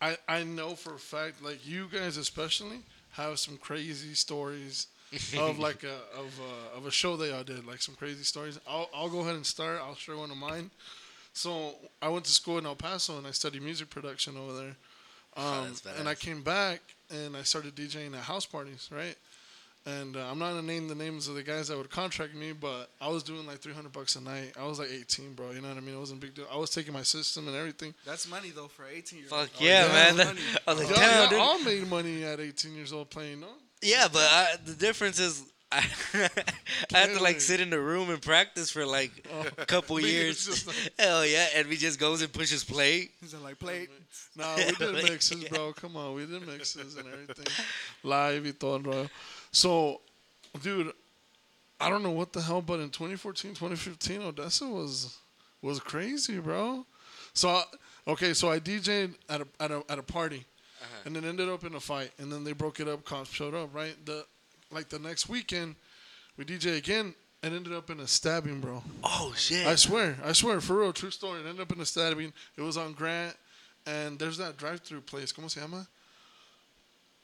[0.00, 2.78] I I know for a fact, like you guys especially,
[3.12, 4.86] have some crazy stories
[5.36, 6.40] of like a of
[6.74, 8.58] a, of a show that y'all did, like some crazy stories.
[8.68, 9.80] I'll I'll go ahead and start.
[9.82, 10.70] I'll share one of mine.
[11.32, 14.76] So I went to school in El Paso and I studied music production over there.
[15.36, 19.16] Um, that's and I came back and I started DJing at house parties, right?
[19.86, 22.52] And uh, I'm not gonna name the names of the guys that would contract me,
[22.52, 24.52] but I was doing like 300 bucks a night.
[24.60, 25.52] I was like 18, bro.
[25.52, 25.94] You know what I mean?
[25.94, 26.44] It wasn't a big deal.
[26.52, 27.94] I was taking my system and everything.
[28.04, 29.48] That's money though for 18 years fuck old.
[29.60, 30.36] yeah, yeah, man.
[30.66, 31.38] I was like, Y'all, damn, y'all dude.
[31.38, 33.48] all made money at 18 years old playing, no?
[33.80, 35.86] Yeah, but I, the difference is I,
[36.94, 39.10] I had to like sit in the room and practice for like
[39.58, 40.66] a couple Me, it's years.
[40.66, 43.10] like- Hell yeah, and we just goes and pushes play.
[43.20, 43.90] He's like, play it.
[44.36, 45.72] Nah, we did mixes, bro.
[45.72, 47.46] Come on, we did mixes and everything,
[48.04, 49.08] live y todo bro.
[49.50, 50.00] So,
[50.62, 50.92] dude,
[51.80, 55.18] I don't know what the hell, but in 2014, 2015, Odessa was
[55.62, 56.86] was crazy, bro.
[57.34, 57.64] So, I,
[58.08, 60.44] okay, so I DJ'd at a at a at a party,
[60.80, 61.02] uh-huh.
[61.06, 63.04] and then ended up in a fight, and then they broke it up.
[63.04, 63.94] Cops showed up, right?
[64.06, 64.24] The
[64.70, 65.76] like the next weekend,
[66.36, 67.14] we DJ again.
[67.42, 68.82] And ended up in a stabbing, bro.
[69.02, 69.66] Oh shit!
[69.66, 71.40] I swear, I swear, for real, true story.
[71.40, 72.34] It ended up in a stabbing.
[72.54, 73.34] It was on Grant,
[73.86, 75.32] and there's that drive-through place.
[75.32, 75.86] ¿Cómo se llama?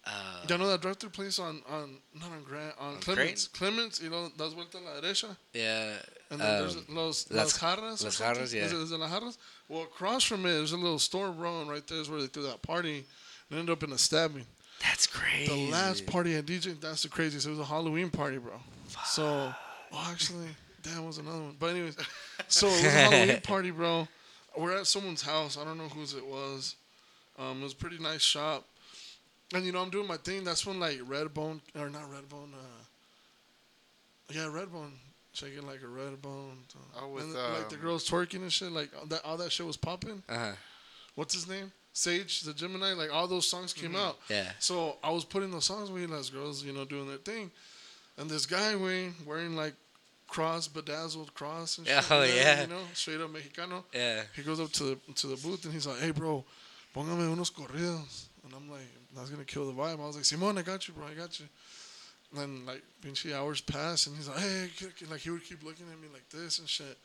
[0.07, 0.11] uh,
[0.49, 3.49] Ya know that drive-through place on on not on Grant on, On Clements.
[3.49, 5.91] Clements, you know, das vuelta a la derecha, yeah,
[6.31, 8.03] and then there's um, los Las- las jarras.
[8.03, 8.19] Las?
[8.19, 8.63] Jarras, yeah.
[8.65, 9.37] Is it, is it las jarras?
[9.69, 12.45] Well, across from it, there's a little store, bro, and right there's where they threw
[12.45, 13.05] that party.
[13.51, 14.47] And ended up in a stabbing.
[14.83, 15.47] That's crazy.
[15.47, 17.47] The last party I DJ, that's the craziest.
[17.47, 18.53] It was a Halloween party, bro.
[19.05, 19.53] So,
[19.93, 20.49] well, actually,
[20.83, 21.57] that was another one.
[21.59, 21.97] But anyways,
[22.49, 24.09] so it was a Halloween party, bro.
[24.57, 25.59] We're at someone's house.
[25.59, 26.77] I don't know whose it was.
[27.39, 28.65] Um, it was a pretty nice shop.
[29.55, 30.45] And you know, I'm doing my thing.
[30.45, 32.53] That's when like Redbone or not Redbone.
[32.55, 32.83] Uh,
[34.31, 34.93] yeah, Redbone.
[35.33, 36.57] Shaking like a Redbone.
[36.99, 38.73] Oh, with, and, like the um, girls twerking and shit.
[38.73, 40.23] Like all that, all that shit was popping.
[40.29, 40.53] Uh-huh.
[41.15, 41.73] What's his name?
[41.97, 42.93] Sage, the Gemini.
[42.93, 44.09] Like all those songs came mm-hmm.
[44.09, 44.19] out.
[44.29, 44.51] Yeah.
[44.59, 47.51] So I was putting those songs with those girls, you know, doing their thing,
[48.19, 49.73] and this guy wearing wearing like
[50.27, 52.11] cross bedazzled cross and shit.
[52.11, 52.61] Oh, yeah.
[52.61, 53.83] you know, straight up Mexicano.
[53.95, 54.25] Yeah.
[54.35, 56.45] He goes up to the to the booth and he's like, "Hey, bro,
[56.95, 60.59] póngame unos corridos," and I'm like, "That's gonna kill the vibe." I was like, "Simon,
[60.59, 61.47] I got you, bro, I got you."
[62.33, 64.69] And then like, pinchy hours pass, and he's like, "Hey,"
[65.11, 66.99] like he would keep looking at me like this and shit.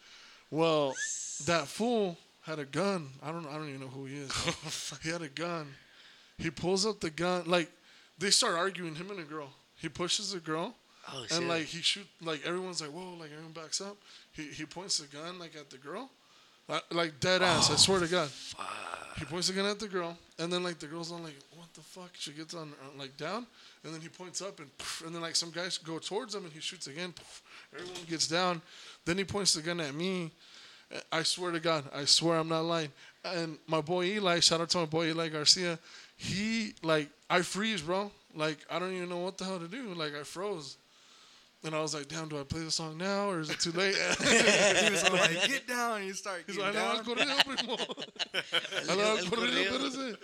[0.50, 0.94] Well,
[1.46, 3.10] that fool had a gun.
[3.24, 5.00] I don't I don't even know who he is.
[5.04, 5.68] he had a gun.
[6.38, 7.44] He pulls up the gun.
[7.46, 7.70] Like
[8.18, 9.50] they start arguing, him and a girl.
[9.76, 10.76] He pushes the girl,
[11.12, 11.38] Oh shit.
[11.38, 12.06] and like he shoot.
[12.22, 13.16] Like everyone's like, whoa!
[13.20, 13.98] Like everyone backs up.
[14.32, 16.10] He he points the gun like at the girl,
[16.68, 17.72] like, like dead ass.
[17.72, 18.30] I swear to God.
[18.30, 18.68] Fuck.
[19.18, 21.72] He points the gun at the girl, and then like the girl's on like, what
[21.74, 22.12] the fuck?
[22.14, 23.46] She gets on uh, like down,
[23.84, 24.70] and then he points up, and
[25.06, 27.14] and then like some guys go towards him, and he shoots again.
[27.74, 28.62] Everyone gets down.
[29.06, 30.32] Then he points the gun at me.
[31.12, 32.92] I swear to God, I swear I'm not lying.
[33.24, 35.80] And my boy Eli, shout out to my boy Eli Garcia.
[36.18, 38.12] He like I freeze, bro.
[38.36, 39.94] Like I don't even know what the hell to do.
[39.94, 40.78] Like I froze.
[41.64, 43.72] And I was like, damn, do I play the song now or is it too
[43.74, 43.94] late?
[44.20, 45.98] he was like, get down.
[45.98, 46.96] And you start He's like, "No, down.
[46.98, 47.78] el corrido, primo."
[48.90, 50.18] I know, el corrido.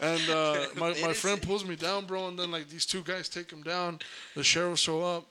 [0.00, 3.28] And uh, my, my friend pulls me down, bro, and then like these two guys
[3.28, 3.98] take him down.
[4.34, 5.26] The sheriff show up.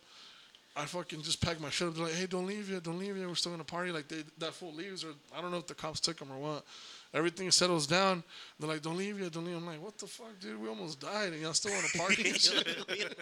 [0.77, 1.95] I fucking just pack my shit up.
[1.95, 3.27] They're like, hey, don't leave yet, don't leave yet.
[3.27, 3.91] We're still gonna party.
[3.91, 6.37] Like they, that fool leaves, or I don't know if the cops took him or
[6.37, 6.65] what.
[7.13, 8.23] Everything settles down.
[8.59, 9.55] They're like, don't leave yet, don't leave.
[9.55, 10.61] I'm like, what the fuck, dude?
[10.61, 13.17] We almost died, and y'all still want to party and shit.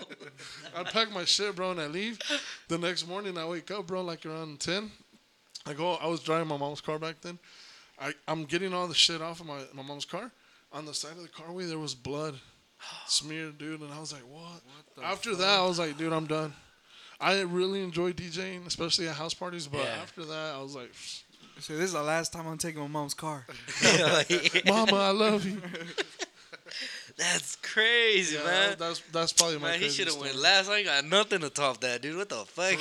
[0.76, 2.20] I pack my shit, bro, and I leave.
[2.68, 4.92] The next morning, I wake up, bro, like around ten.
[5.66, 5.94] I go.
[5.96, 7.40] I was driving my mom's car back then.
[8.00, 10.32] I I'm getting all the shit off of my my mom's car.
[10.74, 12.36] On the side of the carway, there was blood
[13.08, 14.62] smeared, dude, and I was like, what?
[15.02, 16.54] After that, I was like, dude, I'm done.
[17.20, 19.68] I really enjoy DJing, especially at house parties.
[19.68, 20.02] But Yeah.
[20.02, 20.92] after that, I was like,
[21.60, 23.46] So this is the last time I'm taking my mom's car.
[24.66, 25.62] Mama, I love you.
[27.18, 28.76] That's crazy, Yeah, man.
[28.78, 29.70] that's that's probably my.
[29.72, 30.70] Man, he should have went last.
[30.70, 32.18] I ain't got nothing to top that, dude.
[32.18, 32.78] What the fuck?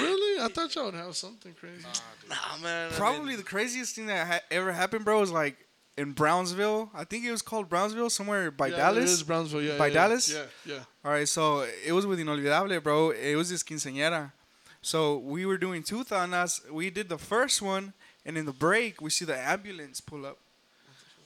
[0.00, 0.40] Really?
[0.42, 1.84] I thought y'all would have something crazy.
[2.30, 2.90] nah, man.
[2.90, 5.56] I Probably mean, the craziest thing that ha- ever happened, bro, is like
[5.96, 6.90] in Brownsville.
[6.94, 9.10] I think it was called Brownsville, somewhere by Yeah, Dallas.
[9.10, 9.62] It is Brownsville.
[9.62, 9.78] Yeah.
[9.78, 10.32] By yeah, Dallas?
[10.32, 10.44] Yeah.
[10.66, 10.80] Yeah.
[11.04, 13.10] All right, so it was with Inolvidable, bro.
[13.10, 14.32] It was this quinceañera.
[14.82, 16.68] So we were doing two tandas.
[16.70, 17.92] We did the first one,
[18.26, 20.38] and in the break, we see the ambulance pull up.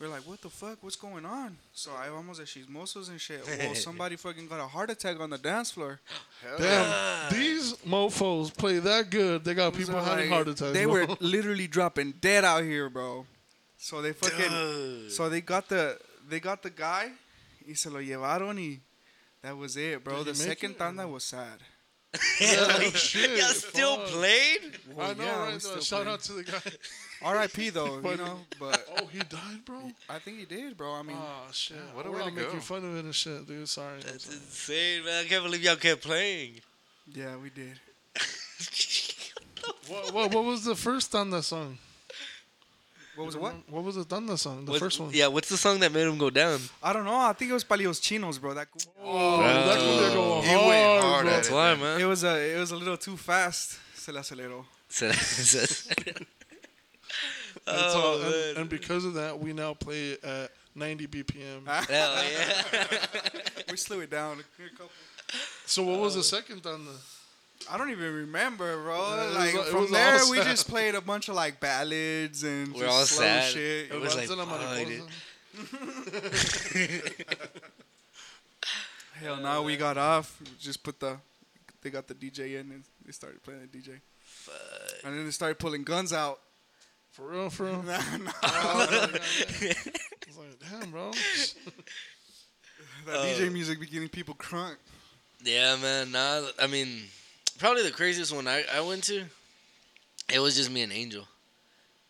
[0.01, 0.79] We're like, what the fuck?
[0.81, 1.57] What's going on?
[1.73, 3.45] So I almost at chismosos and shit.
[3.45, 5.99] Well, oh, somebody fucking got a heart attack on the dance floor.
[6.57, 6.63] Damn.
[6.63, 7.29] yeah.
[7.33, 9.43] These mofo's play that good.
[9.43, 10.73] They got people So, having like, heart attacks.
[10.73, 11.07] They bro.
[11.07, 13.27] were literally dropping dead out here, bro.
[13.81, 15.13] So they fucking, Dude.
[15.13, 17.11] so they got the, they got the guy,
[17.67, 18.81] y se lo llevaron y
[19.43, 20.25] that was it, bro.
[20.25, 21.59] Did The second it or tanda was sad.
[22.41, 24.07] Yeah, shit, Y'all still fuck.
[24.09, 24.79] played?
[24.99, 25.63] I know, yeah, we right?
[25.63, 26.13] still Uh, shout play.
[26.13, 26.61] out to the guy.
[27.23, 27.71] R.I.P.
[27.71, 28.41] though, you know.
[28.59, 29.91] But Oh, he died, bro.
[30.09, 30.95] I think he did, bro.
[30.95, 31.77] I mean, Oh shit!
[31.95, 32.61] what a We're way to making go.
[32.61, 33.69] fun of it and shit, dude.
[33.69, 34.01] Sorry.
[34.01, 34.37] That's sorry.
[34.39, 35.25] insane, man.
[35.25, 36.61] I can't believe y'all kept playing.
[37.15, 37.79] yeah, we did.
[39.89, 41.79] What, what, what was the first Thunder song?
[43.19, 43.41] What was it?
[43.41, 43.55] What?
[43.69, 44.65] What was the Thunder song?
[44.65, 45.11] The What's- first one.
[45.13, 46.61] Yeah, what's the song that made him go down?
[46.83, 47.17] I don't know.
[47.17, 48.55] I think it was Palillos Chinos, bro.
[48.55, 48.69] That
[49.03, 49.47] Oh, Bro.
[49.47, 51.33] that one go oh, He went hard, hard bro.
[51.33, 51.81] at That's it, why, man.
[51.81, 52.01] man.
[52.01, 53.79] it was a, it was a little too fast.
[53.95, 54.65] Se le aceleró.
[54.89, 55.95] So- so-
[57.67, 58.03] That's all.
[58.15, 58.57] oh, And, man.
[58.63, 61.67] and because of that, we now play at 90 BPM.
[61.89, 62.63] Hell yeah.
[63.71, 64.39] we slew it down.
[64.39, 64.91] A couple.
[65.67, 66.93] So what was the second Thunder?
[67.71, 68.97] I don't even remember, bro.
[68.97, 70.47] Yeah, it was like from there, we sad.
[70.47, 73.53] just played a bunch of like ballads and We're just all slow sad.
[73.53, 73.91] shit.
[73.91, 75.03] It was like, Avanza la fuck, mariposa.
[79.15, 80.41] Hell, now we got off.
[80.41, 81.17] we Just put the,
[81.83, 84.01] they got the DJ in and they started playing the DJ.
[84.23, 84.55] Fuck.
[85.05, 86.39] And then they started pulling guns out.
[87.11, 87.83] For real, for real.
[87.87, 88.31] Nah, nah.
[88.45, 89.09] I
[90.27, 91.11] was like, damn, bro.
[93.07, 94.77] That DJ uh, music be getting people crunk.
[95.43, 96.13] Yeah, man.
[96.13, 97.03] Nah, I mean,
[97.59, 99.25] probably the craziest one I, I went to.
[100.33, 101.25] It was just me and Angel,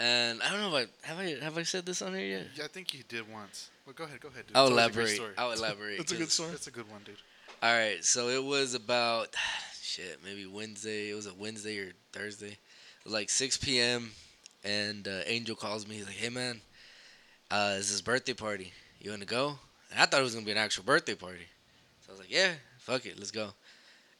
[0.00, 2.46] and I don't know if I have I have I said this on here yet.
[2.56, 3.70] Yeah, I think you did once.
[3.86, 4.46] Well, go ahead, go ahead.
[4.46, 4.56] Dude.
[4.56, 5.14] I'll It's always a great elaborate.
[5.16, 5.32] story.
[5.38, 6.00] I'll elaborate.
[6.00, 6.50] It's a good story.
[6.52, 7.16] It's a good one, dude.
[7.62, 9.34] All right, so it was about
[9.80, 11.10] shit, maybe Wednesday.
[11.10, 12.58] It was a Wednesday or Thursday.
[13.06, 14.10] Like 6 p.m.
[14.64, 15.94] and uh, Angel calls me.
[15.96, 16.60] He's like, "Hey man,
[17.50, 18.72] uh, it's his birthday party.
[19.00, 19.58] You want to go?"
[19.92, 21.46] And I thought it was gonna be an actual birthday party,
[22.04, 23.50] so I was like, "Yeah, fuck it, let's go."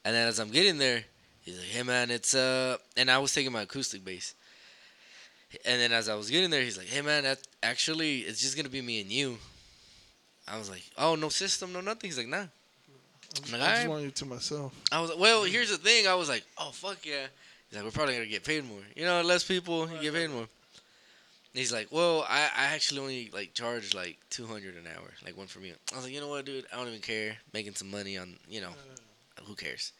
[0.04, 1.04] And then as I'm getting there,
[1.48, 4.34] he's like, "Hey man, it's uh," and I was taking my acoustic bass.
[5.64, 8.56] And then as I was getting there, he's like, "Hey man, that actually it's just
[8.56, 9.38] gonna be me and you."
[10.46, 12.46] I was like, "Oh, no system, no nothing." He's like, "Nah."
[13.34, 13.88] I just, Like, I just alright.
[13.90, 14.72] want you to myself.
[14.90, 16.06] I was like, well, here's the thing.
[16.06, 17.26] I was like, oh fuck yeah.
[17.68, 18.80] He's like, we're probably gonna get paid more.
[18.96, 20.46] You know, less people, you get paid more.
[21.52, 25.36] He's like, well, I, I actually only like charge like two hundred an hour, like
[25.36, 25.72] one for me.
[25.92, 27.36] I was like, you know what, dude, I don't even care.
[27.52, 28.72] Making some money on, you know,
[29.44, 29.92] who cares?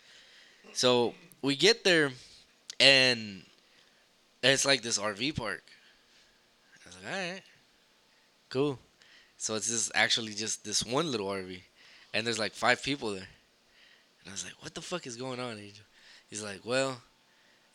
[0.73, 2.11] So we get there,
[2.81, 3.43] and
[4.43, 5.65] it's like this RV park.
[6.85, 7.43] I was like, all right,
[8.51, 8.79] cool.
[9.37, 11.61] So it's just actually just this one little RV,
[12.15, 13.29] and there's like five people there.
[14.23, 15.85] And I was like, "What the fuck is going on, Angel?"
[16.29, 17.01] He's like, "Well,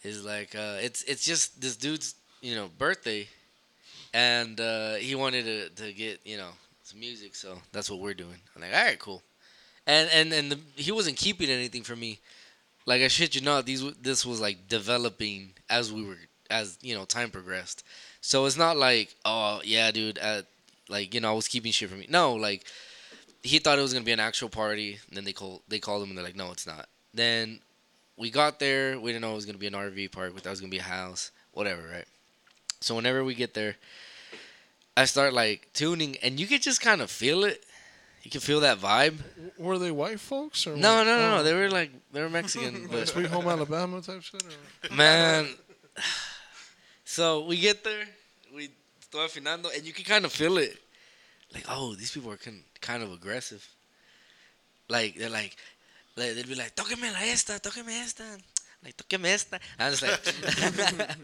[0.02, 3.28] he's like, uh, it's it's just this dude's you know birthday,
[4.14, 6.50] and uh, he wanted to, to get you know
[6.84, 9.24] some music, so that's what we're doing." I'm like, "All right, cool."
[9.88, 12.20] And and and the, he wasn't keeping anything from me.
[12.86, 16.18] Like I shit you not, these this was like developing as we were
[16.50, 17.84] as you know time progressed.
[18.22, 20.44] So it's not like, oh yeah, dude, uh,
[20.90, 22.08] like you know I was keeping shit from you.
[22.10, 22.66] No, like
[23.42, 25.00] he thought it was gonna be an actual party.
[25.08, 26.88] And then they called they called him and they're like, no, it's not.
[27.14, 27.60] Then
[28.18, 29.00] we got there.
[29.00, 30.34] We didn't know it was gonna be an RV park.
[30.34, 32.06] Thought it was gonna be a house, whatever, right?
[32.82, 33.76] So whenever we get there,
[34.96, 37.64] I start like tuning, and you could just kind of feel it.
[38.24, 39.18] You can feel that vibe.
[39.58, 41.04] Were they white folks or No, what?
[41.04, 41.38] no, no, no.
[41.40, 41.44] Oh.
[41.44, 44.44] They were like they were Mexican, but Sweet Home Alabama type shit?
[44.44, 44.96] Or?
[44.96, 45.48] man.
[47.06, 48.06] So we get there,
[48.56, 50.76] we estoy afinando, and you can kind of feel it.
[51.54, 53.64] Like, oh, these people are kind kind of aggressive.
[54.90, 55.56] Like they're like,
[56.18, 58.24] like they'd be like, "Tóqueme la esta, tóqueme esta."
[58.84, 60.20] Like, "Tóqueme esta." I'm just like,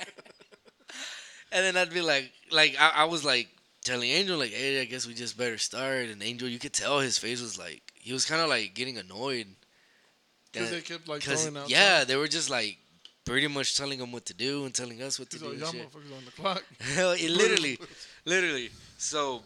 [1.52, 3.48] and then I'd be like, like I, I was like
[3.88, 7.00] telling Angel like, "Hey, I guess we just better start." And Angel, you could tell
[7.00, 9.46] his face was like he was kind of like getting annoyed.
[10.52, 11.70] Because they kept like Cause throwing out.
[11.70, 12.78] yeah, they were just like
[13.24, 15.48] pretty much telling him what to do and telling us what to do.
[15.48, 16.64] like, y'all motherfuckers on the clock.
[16.80, 17.78] Hell, it literally,
[18.24, 18.70] literally.
[18.98, 19.42] So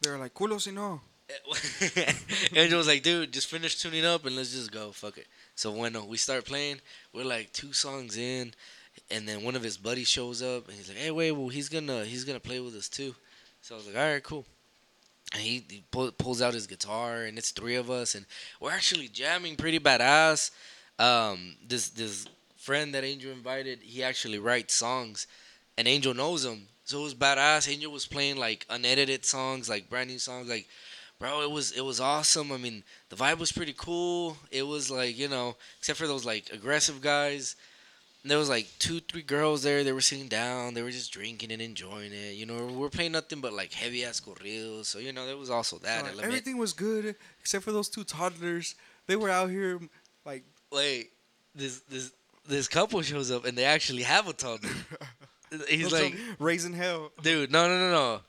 [0.00, 1.00] They were like, culo si no.
[2.54, 4.92] Angel was like, "Dude, just finish tuning up and let's just go.
[4.92, 6.80] Fuck it." So when uh, we start playing,
[7.12, 8.54] we're like two songs in,
[9.10, 11.68] and then one of his buddies shows up and he's like, "Hey, wait, well he's
[11.68, 13.14] gonna he's gonna play with us too."
[13.66, 14.46] So I was like, "All right, cool."
[15.32, 18.24] And he, he pull, pulls out his guitar and it's three of us and
[18.60, 20.52] we're actually jamming pretty badass.
[21.00, 22.26] Um, this this
[22.56, 25.26] friend that Angel invited, he actually writes songs,
[25.76, 26.68] and Angel knows him.
[26.84, 27.68] So it was badass.
[27.68, 30.68] Angel was playing like unedited songs, like brand new songs, like
[31.18, 32.52] bro, it was it was awesome.
[32.52, 34.36] I mean, the vibe was pretty cool.
[34.52, 37.56] It was like, you know, except for those like aggressive guys.
[38.26, 39.84] And there was like two, three girls there.
[39.84, 40.74] They were sitting down.
[40.74, 42.34] They were just drinking and enjoying it.
[42.34, 44.86] You know, we are playing nothing but like heavy ass corridos.
[44.86, 48.74] So you know, there was also that everything was good except for those two toddlers.
[49.06, 49.78] They were out here
[50.24, 51.12] like Wait,
[51.54, 52.10] this this
[52.48, 54.70] this couple shows up and they actually have a toddler.
[55.68, 57.12] He's like, raising hell.
[57.22, 58.20] dude, no, no, no, no.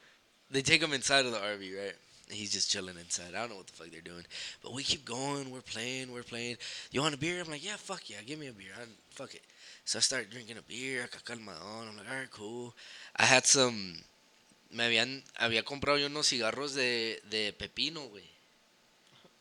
[0.51, 1.95] They take him inside of the RV, right?
[2.29, 3.33] He's just chilling inside.
[3.35, 4.25] I don't know what the fuck they're doing,
[4.61, 5.49] but we keep going.
[5.49, 6.13] We're playing.
[6.13, 6.57] We're playing.
[6.91, 7.41] You want a beer?
[7.41, 8.73] I'm like, yeah, fuck yeah, give me a beer.
[8.79, 9.41] I'm, fuck it.
[9.87, 11.07] So I start drinking a beer.
[11.07, 11.87] I calma on.
[11.87, 12.75] I'm like, all right, cool.
[13.15, 13.95] I had some.
[14.69, 18.25] Me habían había comprado yo unos cigarros de de pepino, güey.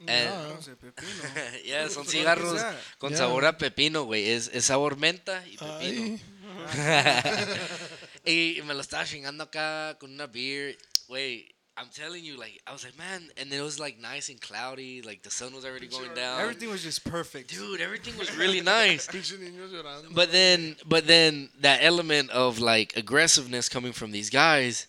[0.06, 0.54] And- Nah.
[0.54, 1.10] No sé, pepino.
[1.64, 2.62] yeah, son cigarros
[2.98, 3.18] con Yeah.
[3.18, 4.30] sabor a pepino, güey.
[4.30, 6.20] Es, es sabor menta y pepino.
[8.24, 10.78] Y me lo estaba chingando acá con una beer.
[11.08, 14.40] Wait, I'm telling you, like, I was like, man, and it was like nice and
[14.40, 15.02] cloudy.
[15.02, 16.40] Like, the sun was already going down.
[16.40, 17.50] Everything was just perfect.
[17.50, 19.06] Dude, everything was really nice.
[19.06, 20.14] pinche niños llorando.
[20.14, 24.86] But then, but then that element of like aggressiveness coming from these guys,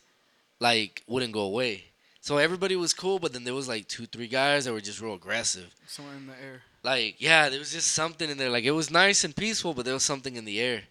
[0.62, 1.84] like, wouldn't go away.
[2.21, 5.02] So everybody was cool, but then there was like two, three guys that were just
[5.02, 5.73] real aggressive.
[5.88, 6.62] Somewhere in the air.
[6.84, 8.50] Like, yeah, there was just something in there.
[8.50, 10.84] Like, it was nice and peaceful, but there was something in the air.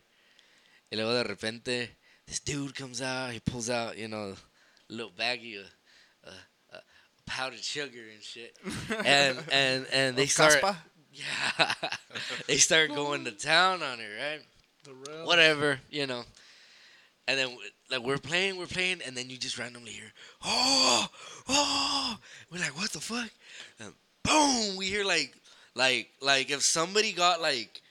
[0.92, 1.88] Y luego de repente,
[2.26, 3.32] this dude comes out.
[3.32, 4.34] He pulls out, you know,
[4.88, 5.66] a little baggie of
[7.26, 8.56] powdered sugar and shit.
[9.04, 10.62] And and and they Of start,
[11.12, 11.74] yeah,
[12.46, 14.40] they start going to town on it, right?
[14.84, 15.26] the rail.
[15.26, 16.22] Whatever, you know.
[17.28, 17.58] And then
[17.90, 20.12] like we're playing, we're playing, and then you just randomly hear,
[20.44, 21.06] oh,
[21.48, 22.18] oh.
[22.50, 23.28] We're like, what the fuck?
[23.80, 25.34] And boom, we hear like,
[25.74, 27.82] like, like if somebody got like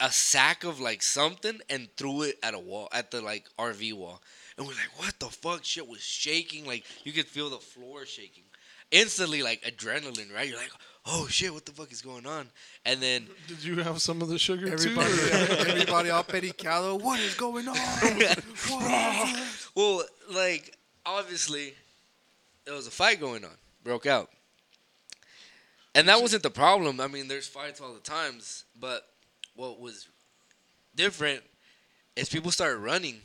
[0.00, 3.94] a sack of like something and threw it at a wall, at the like RV
[3.94, 4.22] wall,
[4.56, 5.64] and we're like, what the fuck?
[5.64, 8.44] Shit was shaking, like you could feel the floor shaking.
[8.90, 10.48] Instantly, like adrenaline, right?
[10.48, 10.72] You're like,
[11.06, 12.48] oh shit, what the fuck is going on?
[12.84, 15.22] And then Did you have some of the sugar Everybody, too?
[15.32, 17.00] or- everybody all pedicado.
[17.00, 17.76] What is going on?
[19.74, 21.74] Well, like obviously,
[22.64, 23.52] there was a fight going on,
[23.84, 24.28] broke out,
[25.94, 27.00] and that wasn't the problem.
[27.00, 29.06] I mean, there's fights all the times, but
[29.54, 30.08] what was
[30.96, 31.42] different
[32.16, 33.20] is people started running,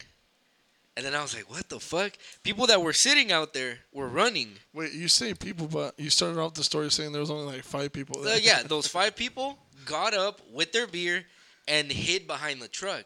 [0.96, 4.08] and then I was like, "What the fuck?" People that were sitting out there were
[4.08, 4.54] running.
[4.74, 7.64] Wait, you say people, but you started off the story saying there was only like
[7.64, 8.26] five people.
[8.26, 11.26] Uh, yeah, those five people got up with their beer
[11.68, 13.06] and hid behind the truck.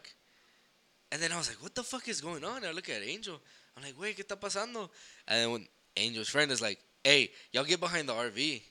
[1.10, 2.64] And then I was like, what the fuck is going on?
[2.64, 3.40] I look at Angel.
[3.76, 4.90] I'm like, wait, ¿qué está pasando?
[5.26, 8.36] And then when Angel's friend is like, hey, y'all get behind the RV.
[8.36, 8.62] And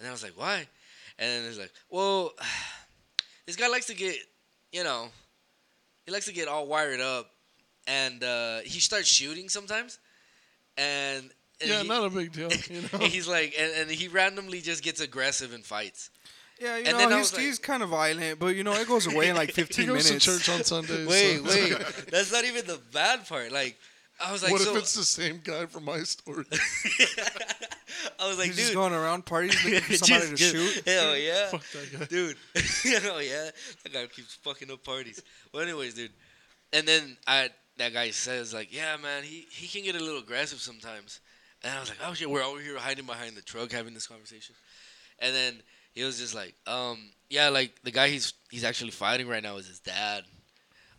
[0.00, 0.66] then I was like, why?
[1.18, 2.32] And then he's like, well,
[3.46, 4.16] this guy likes to get,
[4.72, 5.08] you know,
[6.04, 7.30] he likes to get all wired up.
[7.88, 9.98] And uh, he starts shooting sometimes.
[10.76, 11.24] And,
[11.60, 12.50] and yeah, he- not a big deal.
[12.70, 16.10] You know, he's like, and, and he randomly just gets aggressive and fights.
[16.60, 18.86] Yeah, you And know, then he's, like- he's kind of violent, but you know, it
[18.86, 20.24] goes away in like 15 he 15 goes minutes.
[20.26, 21.08] to church on Sundays.
[21.14, 23.50] Wait, so- wait, that's not even the bad part.
[23.52, 23.76] Like,
[24.20, 26.44] I was like, what so, if it's the same guy from my story?
[28.20, 30.60] I was like, he's dude, just going around parties looking for somebody to just get-
[30.74, 30.88] shoot.
[30.88, 32.04] Hell yeah, Fuck that guy.
[32.06, 32.36] dude.
[33.02, 33.50] Hell yeah,
[33.84, 35.22] that guy keeps fucking up parties.
[35.52, 36.10] Well, anyways, dude,
[36.72, 40.20] and then I that guy says like, yeah, man, he he can get a little
[40.20, 41.20] aggressive sometimes.
[41.62, 44.06] And I was like, oh shit, we're over here hiding behind the truck having this
[44.06, 44.54] conversation.
[45.18, 45.54] And then
[45.92, 49.56] he was just like, um, yeah, like the guy he's he's actually fighting right now
[49.56, 50.24] is his dad.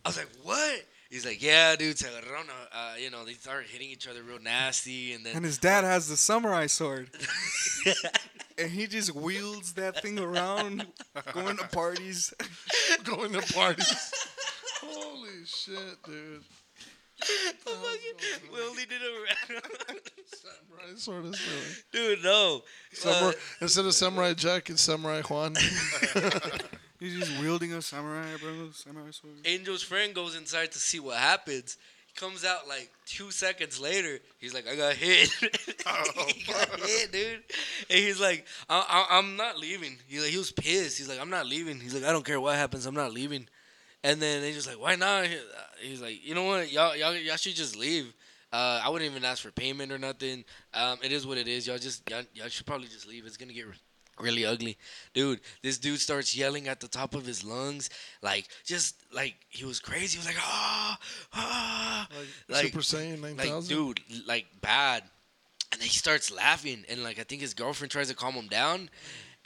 [0.03, 0.85] I was like, what?
[1.09, 4.39] He's like, yeah, dude, se agarraron, uh, you know, they started hitting each other real
[4.39, 7.09] nasty, and then And his dad has the samurai sword.
[8.59, 10.85] and he just wields that thing around,
[11.33, 12.31] going to parties.
[13.03, 14.13] Going to parties.
[14.81, 16.43] Holy shit, dude.
[18.53, 19.53] We only did a
[20.25, 21.57] Samurai sort of story.
[21.91, 22.63] dude, no.
[22.93, 25.55] Samurai, Uh, instead of Samurai Jack, it's Samurai Juan.
[26.99, 28.71] He's just wielding a samurai, bro.
[28.73, 29.35] Samurai sword.
[29.45, 31.77] Angel's friend goes inside to see what happens.
[32.07, 34.19] He comes out like two seconds later.
[34.39, 35.29] He's like, I got hit.
[35.29, 37.43] he got hit, dude.
[37.89, 39.97] And he's like, I, I, I'm not leaving.
[40.07, 40.97] He like, he was pissed.
[40.97, 41.79] He's like, I'm not leaving.
[41.79, 42.85] He's like, I don't care what happens.
[42.85, 43.47] I'm not leaving.
[44.03, 45.27] And then they just like, why not?
[45.81, 46.71] He's like, you know what?
[46.71, 48.13] Y'all, y'all, y'all should just leave.
[48.51, 50.43] Uh, I wouldn't even ask for payment or nothing.
[50.73, 51.67] Um, it is what it is.
[51.67, 53.25] Y'all just, y'all, y'all should probably just leave.
[53.25, 53.65] It's gonna get
[54.19, 54.77] really ugly,
[55.13, 55.39] dude.
[55.61, 57.89] This dude starts yelling at the top of his lungs,
[58.21, 60.13] like just like he was crazy.
[60.13, 60.99] He was like, ah,
[61.33, 65.03] ah, Like, Like- Super Saiyan like dude, like bad.
[65.71, 68.47] And then he starts laughing, and like I think his girlfriend tries to calm him
[68.47, 68.89] down,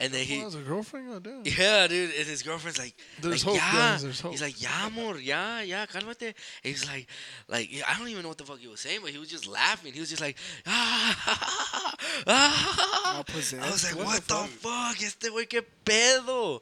[0.00, 1.06] And then he, Well, has a girlfriend?
[1.12, 1.42] Oh, damn.
[1.44, 3.72] yeah, dude, and his girlfriend's like, There's like, hope, yeah.
[3.92, 4.02] guys.
[4.02, 4.32] There's hope.
[4.32, 6.20] He's like, yeah, amor, yeah, yeah, cálmate.
[6.22, 7.06] And he's like,
[7.48, 9.46] like, I don't even know what the fuck he was saying, but he was just
[9.46, 9.92] laughing.
[9.92, 10.36] He was just like,
[10.66, 11.94] ah,
[12.26, 13.24] ah.
[13.26, 15.00] I was like, What what, the the, fuck?
[15.02, 16.60] Este güey, qué pedo?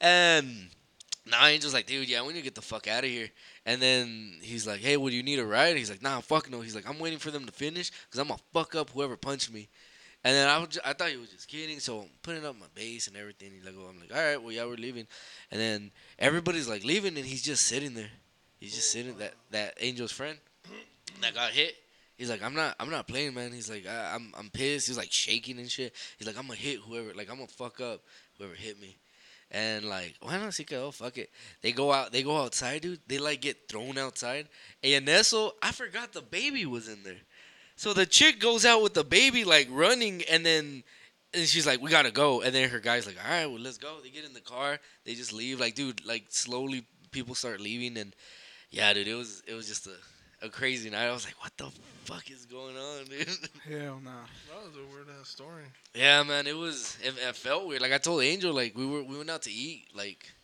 [0.00, 0.68] And
[1.26, 3.30] now Angel's like, dude, yeah, we need to get the fuck out of here.
[3.64, 5.76] And then he's like, hey, would you need a ride?
[5.76, 6.60] He's like, nah, fuck no.
[6.60, 9.16] He's like, I'm waiting for them to finish because I'm going to fuck up whoever
[9.16, 9.68] punched me.
[10.24, 12.66] And then I, was I thought he was just kidding, so I'm putting up my
[12.74, 13.50] bass and everything.
[13.54, 15.06] He's like, oh, I'm like, all right, well, yeah, we're leaving.
[15.50, 18.10] And then everybody's like leaving, and he's just sitting there.
[18.58, 19.18] He's just sitting.
[19.18, 20.38] That that Angel's friend
[21.20, 21.74] that got hit.
[22.16, 23.52] He's like, I'm not, I'm not playing, man.
[23.52, 24.86] He's like, I, I'm, I'm pissed.
[24.86, 25.92] He's like shaking and shit.
[26.16, 28.02] He's like, I'm gonna hit whoever, like, I'm gonna fuck up
[28.38, 28.96] whoever hit me.
[29.50, 31.30] And like, why not see oh fuck it.
[31.62, 33.00] They go out, they go outside, dude.
[33.06, 34.48] They like get thrown outside.
[34.82, 37.20] And eso, I forgot the baby was in there.
[37.76, 40.84] So the chick goes out with the baby like running, and then
[41.32, 43.78] and she's like, "We gotta go." And then her guy's like, "All right, well, let's
[43.78, 44.78] go." They get in the car.
[45.04, 45.60] They just leave.
[45.60, 48.14] Like, dude, like slowly people start leaving, and
[48.70, 51.06] yeah, dude, it was it was just a, a crazy night.
[51.08, 51.70] I was like, "What the
[52.04, 53.28] fuck is going on, dude?"
[53.68, 54.22] Hell nah.
[54.50, 55.64] That was a weird ass story.
[55.94, 56.96] yeah, man, it was.
[57.02, 57.82] It, it felt weird.
[57.82, 60.32] Like I told Angel, like we were we went out to eat, like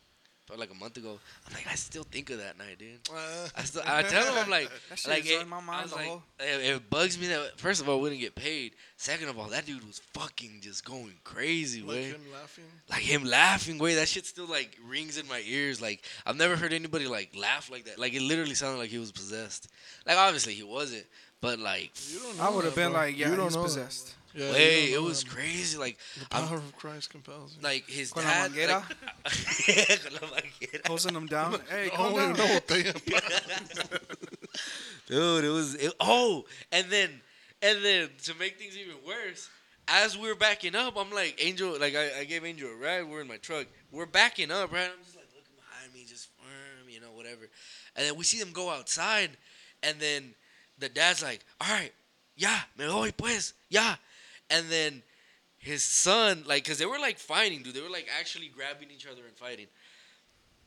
[0.59, 1.19] like a month ago.
[1.47, 2.99] I'm like, I still think of that night, dude.
[3.13, 5.93] Uh, I still, I tell him, I'm like, That like it, on my I was
[5.93, 6.23] like, whole.
[6.39, 8.73] it, it bugs me that first of all we didn't get paid.
[8.97, 12.03] Second of all, that dude was fucking just going crazy, like way.
[12.03, 12.63] him laughing.
[12.89, 13.95] Like him laughing, way.
[13.95, 15.81] That shit still like rings in my ears.
[15.81, 17.97] Like I've never heard anybody like laugh like that.
[17.99, 19.67] Like it literally sounded like he was possessed.
[20.05, 21.05] Like obviously he wasn't,
[21.41, 23.01] but like, You don't I would have been bro.
[23.01, 24.05] like, yeah, you don't he's know possessed.
[24.05, 24.20] bro.
[24.33, 25.41] Yeah, you way don't it was that, bro.
[25.41, 25.77] crazy.
[25.77, 25.97] Like
[26.29, 27.61] The I'm- power of Christ compels you.
[27.63, 28.51] like his Con la dad.
[28.51, 28.83] manguera?
[29.23, 30.37] Like, Con la.
[30.87, 31.59] Hosing them down.
[31.69, 32.33] Hey, oh, calm down.
[32.33, 32.95] no, botella.
[35.07, 37.09] Dude, it was it, oh, and then
[37.61, 39.49] and then to make things even worse,
[39.87, 43.03] as we were backing up, I'm like Angel, like I, I gave Angel a ride.
[43.09, 43.67] We're in my truck.
[43.91, 44.85] We're backing up, right?
[44.89, 47.49] I'm just like looking behind me, just firm, you know, whatever.
[47.95, 49.31] And then we see them go outside,
[49.83, 50.33] and then
[50.79, 51.91] the dad's like, "All right,
[52.37, 53.95] yeah, me voy pues, yeah,"
[54.51, 55.01] and then
[55.57, 57.73] his son, like, cause they were like fighting, dude.
[57.73, 59.67] They were like actually grabbing each other and fighting.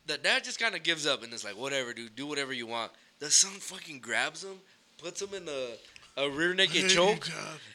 [0.07, 2.14] The dad just kind of gives up and is like, "Whatever, dude.
[2.14, 4.61] Do whatever you want." The son fucking grabs him,
[4.99, 7.28] puts him in a, a rear naked choke,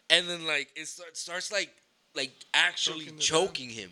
[0.10, 1.72] and then like it starts starts like
[2.16, 3.89] like actually Choking choking him,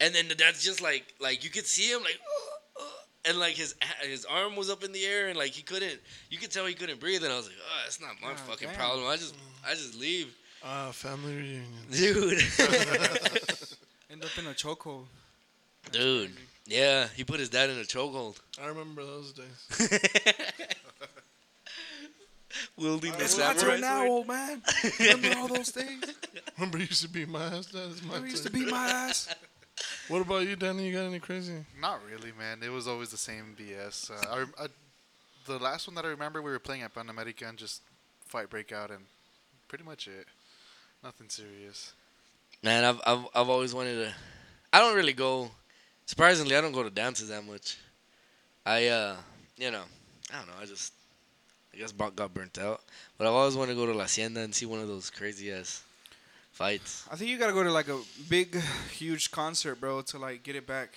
[0.00, 2.18] and then the dad's just like like you could see him like.
[2.20, 2.86] "Uh, uh,"
[3.26, 6.38] And like his his arm was up in the air and like he couldn't you
[6.38, 8.68] could tell he couldn't breathe and I was like oh it's not my God fucking
[8.68, 8.76] damn.
[8.78, 11.64] problem I just I just leave Ah, family reunion.
[11.90, 12.38] dude
[14.10, 15.06] End up in a chokehold.
[15.92, 16.32] dude
[16.66, 20.00] yeah he put his dad in a chokehold I remember those days.
[22.76, 24.10] wielding the It's my my samurai turn now, sword.
[24.10, 24.62] old man.
[24.98, 26.04] Remember all those things?
[26.58, 27.66] Remember, you used to beat my ass.
[27.66, 28.64] That is my Remember you used to turn.
[28.64, 29.34] beat my ass?
[30.08, 30.86] What about you, Danny?
[30.88, 31.64] You got any crazy?
[31.80, 32.58] Not really, man.
[32.62, 34.10] It was always the same BS.
[34.10, 34.66] Uh, I, I,
[35.46, 37.80] the last one that I remember, we were playing at Pan America and just
[38.26, 39.04] fight break out and
[39.68, 40.26] pretty much it.
[41.02, 41.92] Nothing serious.
[42.62, 44.12] Man, I've, I've I've always wanted to.
[44.72, 45.50] I don't really go.
[46.04, 47.78] Surprisingly, I don't go to dances that much.
[48.66, 49.16] I uh,
[49.56, 49.82] you know,
[50.32, 50.54] I don't know.
[50.60, 50.92] I just,
[51.72, 52.82] I guess got burnt out.
[53.16, 55.50] But I've always wanted to go to La Hacienda and see one of those crazy
[55.50, 55.82] ass
[56.52, 57.06] fights.
[57.10, 57.98] I think you gotta go to like a
[58.28, 58.60] big,
[58.92, 60.90] huge concert, bro, to like get it back.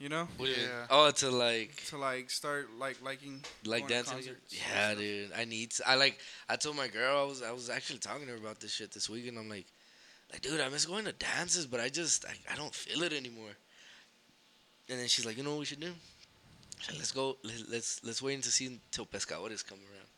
[0.00, 0.66] You know, What do you mean?
[0.66, 0.86] Yeah.
[0.88, 4.16] Oh, to like to like start like liking like dancing.
[4.48, 5.30] Yeah, dude.
[5.36, 5.72] I need.
[5.72, 6.18] To, I like.
[6.48, 8.92] I told my girl I was I was actually talking to her about this shit
[8.92, 9.66] this week, and I'm like,
[10.32, 13.12] like, dude, I miss going to dances, but I just I, I don't feel it
[13.12, 13.52] anymore.
[14.88, 15.92] And then she's like, you know what we should do?
[16.80, 17.36] She's let's go.
[17.44, 20.09] Let's let's, let's wait until see until Pescadores come around.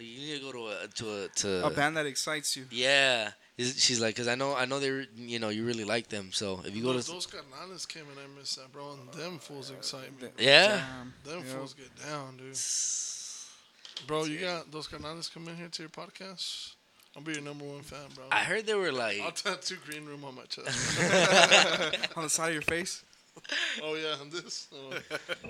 [0.00, 2.64] Like, you need to go to a to a to A band that excites you.
[2.70, 6.08] Yeah, she's like, cause I know I know they re- you know you really like
[6.08, 6.30] them.
[6.32, 8.92] So if you go those, to those carnales came and I miss that, bro.
[8.92, 10.28] And them fools excite me.
[10.38, 10.80] yeah.
[10.80, 11.14] Damn.
[11.30, 11.54] Them Yeah.
[11.54, 12.56] fools get down, dude.
[14.06, 16.72] Bro, you got those carnales come in here to your podcast?
[17.14, 18.24] I'll be your number one fan, bro.
[18.32, 20.98] I heard they were like I'll tattoo green room on my chest.
[22.16, 23.04] On the side of your face.
[23.82, 24.68] oh yeah, and this.
[24.74, 24.94] Oh.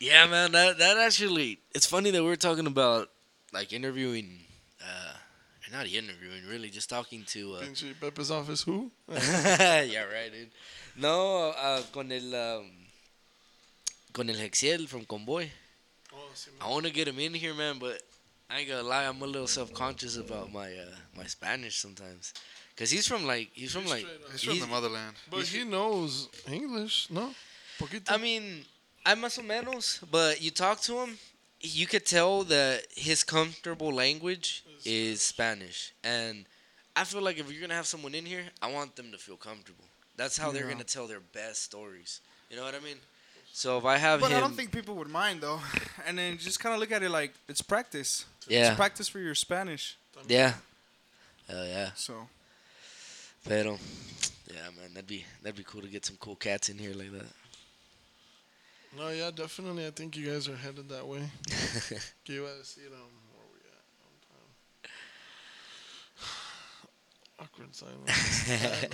[0.00, 3.10] Yeah, man, that that actually it's funny that we're talking about
[3.52, 4.40] like interviewing
[4.82, 5.14] uh
[5.66, 8.62] or not interviewing, really just talking to uh Pinche Pepe's office.
[8.62, 8.90] Who?
[9.08, 10.50] Yeah, right, dude.
[10.96, 12.70] No, uh con el um,
[14.12, 15.48] con el Hexiel from Convoy.
[16.12, 18.02] Oh, sí, I want to get him in here, man, but
[18.50, 22.34] I ain't gonna lie, I'm a little self-conscious about my uh my Spanish sometimes.
[22.76, 24.34] Cuz he's from like he's from like he's, up.
[24.34, 25.14] It's from the motherland.
[25.30, 27.34] But he knows English, no?
[27.78, 28.10] Poquito.
[28.10, 28.64] I mean,
[29.06, 31.18] I más o menos, but you talk to him,
[31.60, 35.92] you could tell that his comfortable language is Spanish.
[36.02, 36.46] And
[36.96, 39.18] I feel like if you're going to have someone in here, I want them to
[39.18, 39.84] feel comfortable.
[40.16, 40.72] That's how they're Yeah.
[40.72, 42.20] gonna tell their best stories.
[42.50, 42.98] You know what I mean?
[43.54, 45.60] So if I have But him, I don't think people would mind though.
[46.06, 48.26] And then just kind of look at it like it's practice.
[48.46, 49.96] yeah, It's practice for your Spanish.
[50.28, 50.54] yeah,
[51.48, 51.90] hell yeah.
[51.94, 52.28] So
[53.48, 53.78] Pero,
[54.52, 57.12] yeah, man, that'd be that'd be cool to get some cool cats in here like
[57.12, 57.26] that.
[58.96, 59.86] No, yeah, definitely.
[59.86, 61.20] I think you guys are headed that way.
[61.48, 64.90] Iba a decir, um, where we at?
[67.40, 68.50] Awkward silence.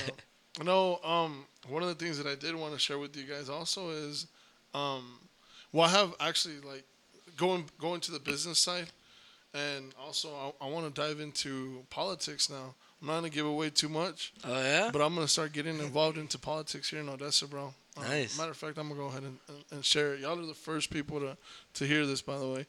[0.61, 0.99] I know.
[1.03, 3.49] No, um, one of the things that I did want to share with you guys
[3.49, 4.27] also is,
[4.75, 5.19] um,
[5.73, 6.85] well, I have actually like
[7.37, 8.87] going going to the business side,
[9.53, 10.31] and also
[10.61, 12.75] I, I want to dive into politics now.
[13.03, 14.89] I'm not gonna give away too much, Oh yeah.
[14.93, 17.75] but I'm gonna start getting involved into politics here in Odessa, bro.
[17.97, 18.37] Um, Nice.
[18.39, 20.21] Matter of fact, I'm gonna go ahead and, and, and share it.
[20.21, 21.37] Y'all are the first people to
[21.75, 22.67] to hear this, by the way.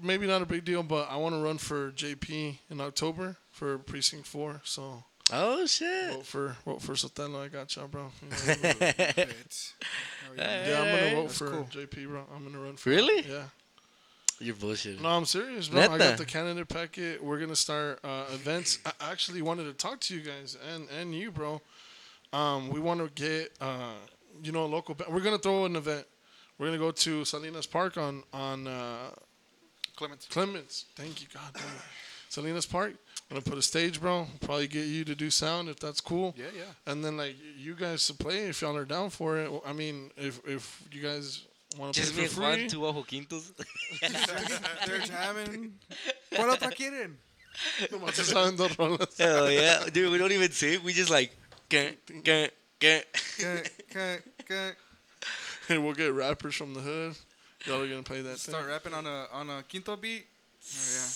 [0.00, 3.76] Maybe not a big deal, but I want to run for JP in October for
[3.78, 4.60] precinct four.
[4.64, 6.12] So Oh shit.
[6.14, 7.44] vote for vote for Sotelo.
[7.44, 8.10] I got y'all, bro.
[8.22, 8.84] You know what I
[9.16, 9.34] mean?
[9.44, 9.74] it's,
[10.36, 10.68] yeah.
[10.68, 11.68] yeah, I'm gonna Hey, vote that's for cool.
[11.72, 12.24] JP, bro.
[12.34, 12.90] I'm gonna run for.
[12.90, 13.28] Really?
[13.28, 13.44] Yeah.
[14.40, 15.00] You're bullshitting.
[15.00, 15.80] No, I'm serious, bro.
[15.80, 17.22] I got the candidate packet.
[17.22, 18.78] We're gonna start uh, events.
[18.84, 21.60] I actually wanted to talk to you guys and and you, bro.
[22.32, 23.92] Um, we want to get uh,
[24.42, 24.94] you know, a local.
[24.94, 26.06] Ba- we're gonna throw an event.
[26.58, 29.10] We're gonna go to Salinas Park on on uh,
[29.96, 30.26] Clements.
[30.26, 30.86] Clements.
[30.96, 31.52] Thank you, God.
[31.54, 31.82] Damn it.
[32.28, 32.94] Salinas Park.
[33.30, 34.26] I'm gonna put a stage, bro.
[34.40, 36.34] Probably get you to do sound if that's cool.
[36.36, 36.62] Yeah, yeah.
[36.92, 39.50] And then like you guys to play if y'all are down for it.
[39.66, 41.44] I mean, if if you guys
[41.78, 42.60] want to Just play me for and free.
[42.62, 43.52] Juan, two ojo quintos.
[44.86, 45.74] They're jamming.
[46.32, 47.16] ¿Cuál otra quieren?
[47.90, 49.16] Nomás se saben dos rolas.
[49.16, 50.10] Hell yeah, dude.
[50.10, 50.82] We don't even sing.
[50.84, 51.30] We just like,
[51.68, 51.90] gah,
[52.24, 52.48] gah,
[55.68, 57.14] Hey, we'll get rappers from the hood.
[57.64, 58.70] Y'all are gonna play that Start thing.
[58.72, 60.26] rapping on a on a quinto beat.
[60.66, 61.08] Oh, yeah.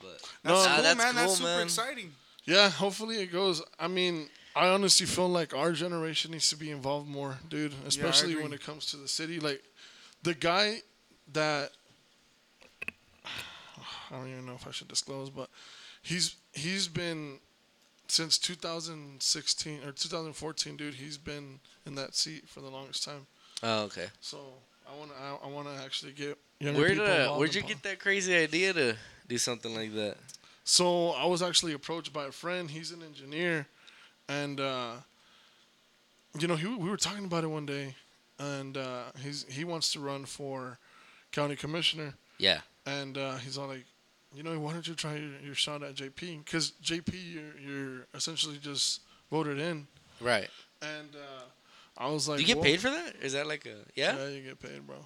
[0.00, 1.14] But No, That's Ah, cool, that's man.
[1.14, 1.62] That's super man.
[1.62, 2.12] exciting.
[2.44, 3.62] Yeah, hopefully it goes.
[3.78, 7.74] I mean, I honestly feel like our generation needs to be involved more, dude.
[7.86, 9.38] Especially when it comes to the city.
[9.38, 9.62] Like
[10.24, 10.78] the guy
[11.32, 11.70] that
[13.24, 15.48] I don't even know if I should disclose, but
[16.02, 17.38] he's he's been
[18.10, 20.94] since 2016 or 2014, dude.
[20.94, 23.26] He's been in that seat for the longest time.
[23.62, 24.06] oh, okay.
[24.20, 24.38] So
[24.90, 27.54] I want to I, I want to actually get younger Where people did involved where'd
[27.54, 28.96] you get that crazy idea to
[29.28, 30.16] do something like that?
[30.64, 32.70] So I was actually approached by a friend.
[32.70, 33.66] He's an engineer,
[34.28, 34.92] and uh,
[36.38, 37.94] you know, he, we were talking about it one day,
[38.38, 40.78] and uh, he's he wants to run for
[41.32, 42.60] county commissioner, Yeah.
[42.86, 43.84] and uh, he's all like,
[44.34, 46.44] you know, why don't you try your, your shot at JP?
[46.44, 49.00] Because JP, you're you're essentially just
[49.30, 49.86] voted in,
[50.20, 50.48] Right.
[50.82, 51.44] and uh,
[51.98, 53.14] I was like, Do you get "Whoa." paid for that?
[53.22, 54.16] Is that like a yeah?
[54.16, 54.96] Yeah, you get paid, bro.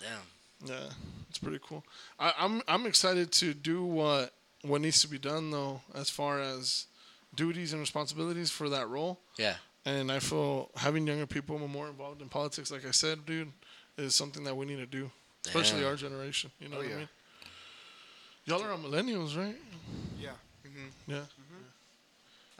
[0.00, 0.68] Damn.
[0.68, 0.90] Yeah,
[1.28, 1.84] it's pretty cool.
[2.18, 4.32] I, I'm I'm excited to do what
[4.62, 6.86] what needs to be done though, as far as
[7.34, 9.18] duties and responsibilities for that role.
[9.38, 9.54] Yeah.
[9.86, 13.52] And I feel having younger people more involved in politics, like I said, dude,
[13.98, 15.10] is something that we need to do,
[15.44, 15.90] especially Damn.
[15.90, 16.50] our generation.
[16.60, 16.94] You know Oh, what yeah.
[16.94, 17.08] I mean?
[18.46, 19.56] Y'all are on millennials, right?
[20.20, 20.30] Yeah.
[21.06, 21.20] Yeah.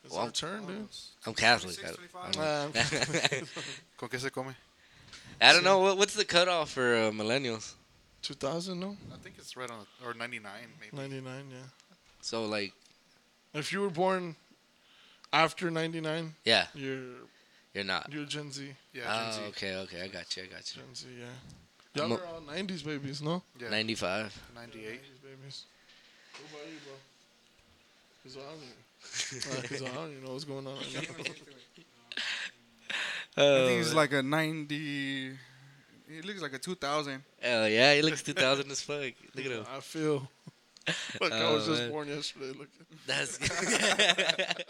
[0.05, 0.89] It's Well, our turn, dude.
[1.27, 1.79] I'm Catholic.
[1.83, 1.97] I don't,
[2.35, 2.37] 25.
[2.39, 3.45] I Uh,
[3.99, 4.55] ¿Con qué se come?
[5.41, 7.75] I don't know what, what's the cutoff for uh, millennials.
[8.23, 8.97] 2000, no?
[9.13, 10.97] I think it's right on, or 99 maybe.
[10.97, 11.57] 99, yeah.
[12.23, 12.73] So like,
[13.53, 14.37] If you were born
[15.33, 17.01] after 99, yeah, you're
[17.75, 18.11] you're not.
[18.11, 18.73] you're Gen Z.
[18.95, 19.41] Yeah, oh, Gen Z.
[19.49, 20.83] okay, okay, I got you, I got you.
[20.83, 21.27] Gen Z, yeah.
[21.95, 23.43] Y'all are all 90s babies, no?
[23.61, 24.33] Yeah, Ninety-five.
[24.55, 24.85] 98.
[24.85, 25.65] 90s babies.
[26.35, 26.95] What about you, bro?
[28.23, 28.63] Because I don't
[29.63, 31.01] even, 'cause I don't even know what's going on right now.
[33.37, 35.33] I think it's like a 90.
[36.09, 37.23] It looks like a 2000.
[37.41, 39.13] Hell yeah, he looks two thousand as fuck.
[39.35, 39.65] Look at him.
[39.75, 40.29] I feel
[41.21, 41.91] like I was Oh, just man.
[41.91, 42.53] born yesterday.
[42.59, 42.69] Look,
[43.07, 43.39] That's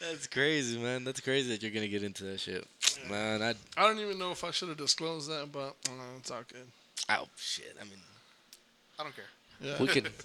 [0.00, 1.04] that's crazy, man.
[1.04, 2.66] That's crazy that you're gonna get into that shit,
[3.08, 3.42] man.
[3.42, 6.42] I I don't even know if I should have disclosed that, but uh, it's all
[6.50, 6.66] good.
[7.10, 7.76] oh shit.
[7.80, 8.00] I mean,
[8.98, 9.24] I don't care.
[9.60, 9.78] Yeah.
[9.80, 10.10] we could.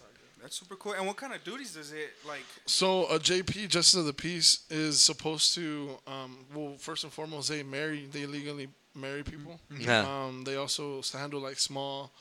[0.50, 0.94] That's super cool.
[0.94, 2.44] And what kind of duties does it like?
[2.66, 7.50] So a JP, Justice of the Peace, is supposed to, um, well, first and foremost,
[7.50, 9.60] they marry, they legally marry people.
[9.80, 10.00] Yeah.
[10.08, 12.12] Um, they also handle like small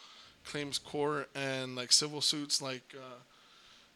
[0.44, 3.14] claims court and like civil suits, like uh,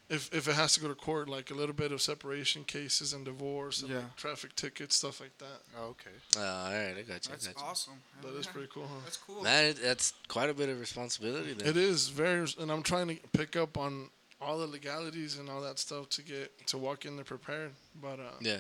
[0.08, 3.12] if if it has to go to court, like a little bit of separation cases
[3.12, 3.96] and divorce and Yeah.
[3.98, 5.60] like, traffic tickets, stuff like that.
[5.78, 6.10] Oh, okay.
[6.38, 7.32] Oh, all right, I got you.
[7.32, 7.62] I That's got you.
[7.68, 7.94] awesome.
[8.22, 9.00] That is pretty cool, huh?
[9.04, 9.42] That's cool.
[9.42, 11.52] Man, that's quite a bit of responsibility.
[11.52, 11.68] Then.
[11.68, 14.08] It is very, and I'm trying to pick up on
[14.44, 17.70] all the legalities and all that stuff to get to walk in there prepared.
[18.00, 18.58] But uh, Yeah.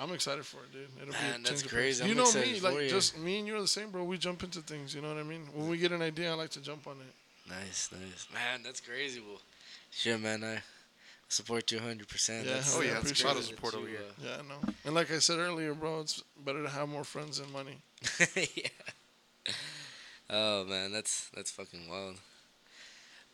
[0.00, 0.88] I'm excited for it, dude.
[1.02, 1.76] It'll Man, be a that's crazy.
[1.86, 2.00] pace.
[2.02, 2.88] I'm You know me, like you.
[2.88, 4.04] just me and you're the same, bro.
[4.04, 4.94] We jump into things.
[4.94, 5.42] You know what I mean?
[5.52, 7.14] When we get an idea, I like to jump on it.
[7.50, 8.28] Nice, nice.
[8.32, 9.20] Man, that's crazy.
[9.20, 9.40] Well,
[9.90, 10.44] shit, man.
[10.44, 10.62] I
[11.28, 12.06] support you 100.
[12.08, 13.98] percent Yeah, Oh, yeah, it's a lot of support over here.
[14.22, 14.60] Yeah, I know.
[14.84, 17.78] And like I said earlier, bro, it's better to have more friends than money.
[18.36, 18.68] yeah.
[20.30, 22.16] Oh man, that's that's fucking wild.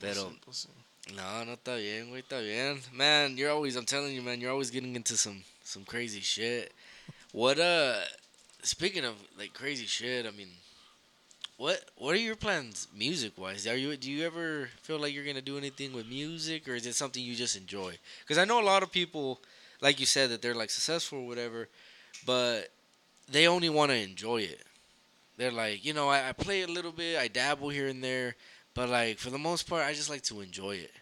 [0.01, 0.69] Simple, sí.
[1.13, 2.81] No, no está bien, güey, está bien.
[2.93, 6.73] Man, you're always I'm telling you, man, you're always getting into some some crazy shit.
[7.33, 8.01] What uh
[8.63, 10.49] speaking of like crazy shit, I mean
[11.57, 13.67] what what are your plans music wise?
[13.67, 16.87] Are you do you ever feel like you're to do anything with music or is
[16.87, 17.99] it something you just enjoy?
[18.27, 19.41] Cuz I know a lot of people
[19.81, 21.69] like you said that they're like successful or whatever,
[22.25, 22.71] but
[23.31, 24.63] they only want to enjoy it.
[25.37, 28.37] They're like, you know, I, I play a little bit, I dabble here and there,
[28.75, 30.93] but like for the most part, I just like to enjoy it.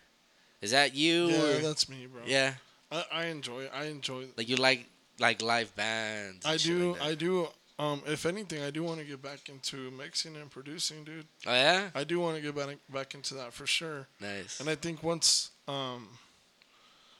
[0.61, 1.27] Is that you?
[1.27, 2.23] Yeah, or- that's me, bro.
[2.27, 2.55] yeah,
[2.91, 3.70] I, I enjoy it.
[3.75, 4.39] I enjoy it.
[4.39, 4.87] like you like
[5.18, 6.47] like live bands.
[6.47, 6.93] I do.
[6.93, 7.03] like.
[7.03, 7.49] I do.
[7.79, 11.27] Um, if anything, I do want to get back into mixing and producing, dude.
[11.47, 14.07] Oh yeah, I do want to get back back into that for sure.
[14.20, 14.61] nice.
[14.61, 16.07] And I think once um,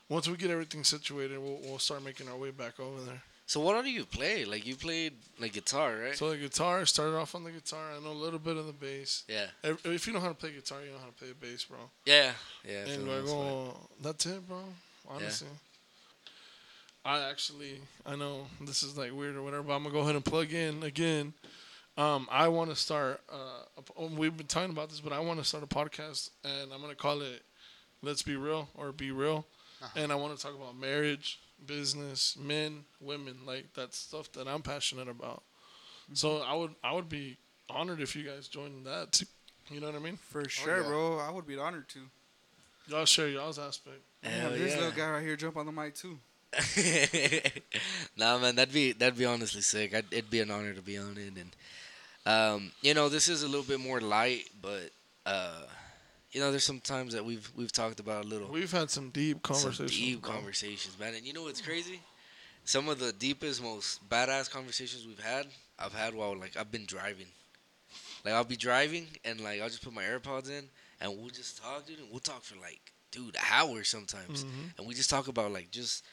[0.07, 3.21] once we get everything situated, we'll we'll start making our way back over there.
[3.53, 4.45] So what do you play?
[4.45, 6.15] Like you played like guitar, right?
[6.15, 7.91] So the guitar started off on the guitar.
[7.95, 9.25] I know a little bit of the bass.
[9.27, 11.63] yeah, If, if you know how to play guitar, you know how to play bass,
[11.65, 11.77] bro.
[12.03, 12.31] yeah,
[12.67, 12.87] yeah.
[12.87, 13.77] and the most part.
[14.01, 14.57] that's it, bro.
[15.07, 15.49] Honestly.
[17.05, 20.15] I actually, I know this is like weird or whatever, but I'm gonna go ahead
[20.15, 21.35] and plug in again.
[21.95, 23.21] Um, I want to start.
[23.31, 26.73] Uh, um, we've been talking about this, but I want to start a podcast, and
[26.73, 27.43] I'm gonna call it
[28.01, 29.45] "Let's Be Real" or "Be Real,"
[29.95, 34.61] and I want to talk about marriage, business, men, women, like that stuff that I'm
[34.61, 35.43] passionate about.
[36.13, 37.37] So I would, I would be
[37.69, 39.13] honored if you guys joined that.
[39.13, 39.25] Too.
[39.71, 40.17] You know what I mean?
[40.17, 40.87] For sure, yeah.
[40.87, 41.19] bro.
[41.19, 41.99] I would be honored to.
[42.87, 44.01] Y'all share y'all's aspect.
[44.23, 44.79] Yeah, Hell this yeah.
[44.79, 46.19] little guy right here jump on the mic too.
[48.17, 49.95] nah, man, that'd be that'd be honestly sick.
[49.95, 51.55] I'd, it'd be an honor to be on it, and
[52.25, 54.91] um, you know, this is a little bit more light, but
[55.25, 55.61] uh,
[56.33, 59.09] you know, there's some times that we've we've talked about a little We've had some
[59.11, 59.77] deep conversations.
[59.77, 61.13] some deep conversations, man.
[61.15, 61.99] And you know what's crazy?
[62.65, 65.47] Some of the deepest, most badass conversations we've had,
[65.79, 67.27] I've had while like I've been driving.
[68.25, 70.65] Like I'll be driving and like I'll just put my AirPods in
[71.01, 71.99] and we'll just talk, dude.
[71.99, 72.79] And we'll talk for like,
[73.11, 74.77] dude, hours sometimes, Mhm.
[74.77, 76.03] and we just talk about like just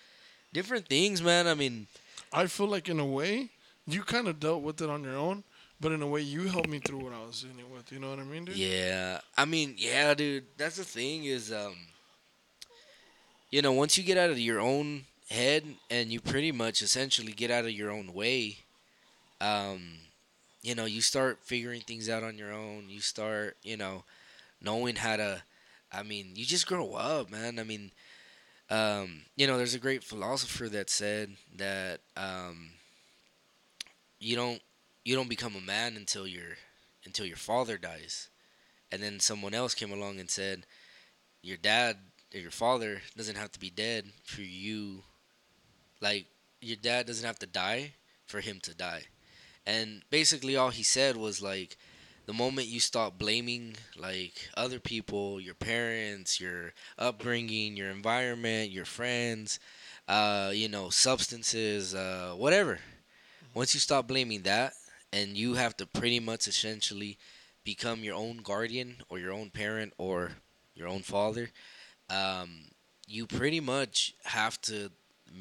[0.52, 1.46] different things, man.
[1.46, 1.86] I mean,
[2.32, 3.50] I feel like in a way
[3.86, 5.44] you kind of dealt with it on your own,
[5.80, 7.90] but in a way you helped me through what I was dealing with.
[7.90, 8.56] You know what I mean, dude?
[8.56, 10.44] Yeah, I mean, yeah, dude.
[10.56, 11.76] That's the thing is, um,
[13.50, 17.32] you know, once you get out of your own head and you pretty much essentially
[17.32, 18.58] get out of your own way,
[19.40, 19.98] um,
[20.62, 22.84] you know, you start figuring things out on your own.
[22.88, 24.04] You start, you know,
[24.60, 25.42] knowing how to.
[25.92, 27.58] I mean, you just grow up, man.
[27.58, 27.90] I mean,
[28.70, 32.70] um, you know, there's a great philosopher that said that um,
[34.20, 34.62] you don't
[35.05, 36.57] you don't become a man until your
[37.05, 38.28] until your father dies,
[38.92, 40.66] and then someone else came along and said,
[41.42, 41.96] your dad
[42.34, 45.03] or your father doesn't have to be dead for you.
[46.01, 46.26] Like
[46.61, 47.94] your dad doesn't have to die
[48.26, 49.05] for him to die,
[49.66, 51.76] and basically all he said was like,
[52.26, 58.84] the moment you stop blaming like other people, your parents, your upbringing, your environment, your
[58.84, 59.59] friends,
[60.07, 62.78] uh, you know, substances, uh, whatever.
[63.53, 64.72] Once you stop blaming that,
[65.12, 67.18] and you have to pretty much essentially
[67.64, 70.32] become your own guardian or your own parent or
[70.74, 71.50] your own father,
[72.08, 72.50] um,
[73.06, 74.90] you pretty much have to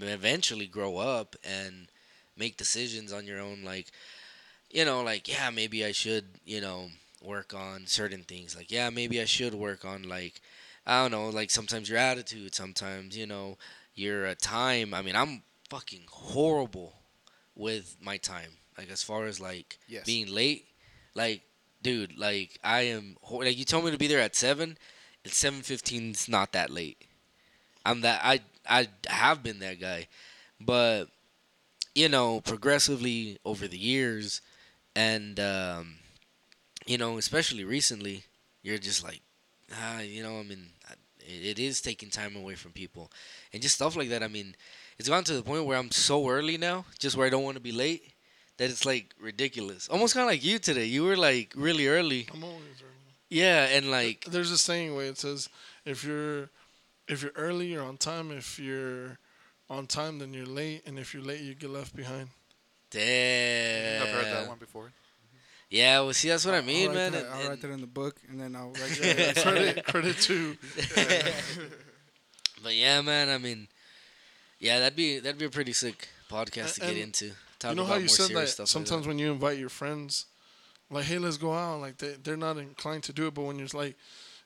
[0.02, 1.88] eventually grow up and
[2.38, 3.64] make decisions on your own.
[3.64, 3.88] Like,
[4.70, 6.90] you know, like, yeah, maybe I should, you know,
[7.24, 8.56] work on certain things.
[8.56, 10.42] Like, yeah, maybe I should work on, like,
[10.86, 13.58] I don't know, like sometimes your attitude, sometimes, you know,
[13.94, 14.94] your uh, time.
[14.94, 16.96] I mean, I'm fucking horrible
[17.56, 18.59] with my time.
[18.80, 20.06] Like, as far as, like, Yes.
[20.06, 20.66] being late,
[21.14, 21.42] like,
[21.82, 24.78] dude, like, I am, like, you told me to be there at 7,
[25.26, 27.02] it's 7.15, it's not that late.
[27.86, 30.08] I'm that, I, I have been that guy.
[30.62, 31.10] But,
[31.94, 34.40] you know, progressively over the years,
[34.96, 35.96] and, um,
[36.86, 38.24] you know, especially recently,
[38.64, 39.20] you're just like,
[39.74, 40.68] ah, you know, I mean,
[41.20, 43.12] it, it is taking time away from people,
[43.52, 44.24] and just stuff like that.
[44.24, 44.56] I mean,
[44.98, 47.58] it's gone to the point where I'm so early now, just where I don't want
[47.58, 48.14] to be late,
[48.60, 49.88] that it's like ridiculous.
[49.90, 50.86] Almost kind of like you today.
[50.86, 52.28] You were like really early.
[52.32, 53.16] I'm always early.
[53.30, 55.50] Yeah, and like, There's a saying where it says,
[55.86, 56.50] if you're
[57.08, 58.32] if you're early, you're on time.
[58.32, 59.18] If you're
[59.70, 62.30] on time, then you're late, and if you're late, you get left behind.
[62.92, 64.04] damn.
[64.04, 64.92] I've heard that one before.
[65.70, 67.12] Yeah, well, see, that's what I mean, I'll man.
[67.12, 69.38] That, and- I'll write that in the book, and then I'll write that.
[69.38, 70.58] Uh, credit credit to
[72.64, 73.30] but yeah, man.
[73.30, 73.68] I mean,
[74.60, 77.32] yeah, that'd be that'd be a pretty sick podcast to get into.
[77.60, 78.68] Talk you know how you said that stuff.
[78.68, 80.26] sometimes when you invite your friends,
[80.90, 81.82] like, hey, let's go out.
[81.82, 83.96] Like they they're not inclined to do it, but when you're like,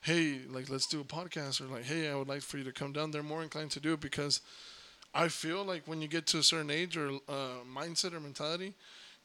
[0.01, 2.72] hey, like let's do a podcast, or like, hey, I would like for you to
[2.72, 3.11] come down.
[3.11, 4.41] They're more inclined to do it because
[5.14, 8.74] I feel like when you get to a certain age or uh, mindset or mentality,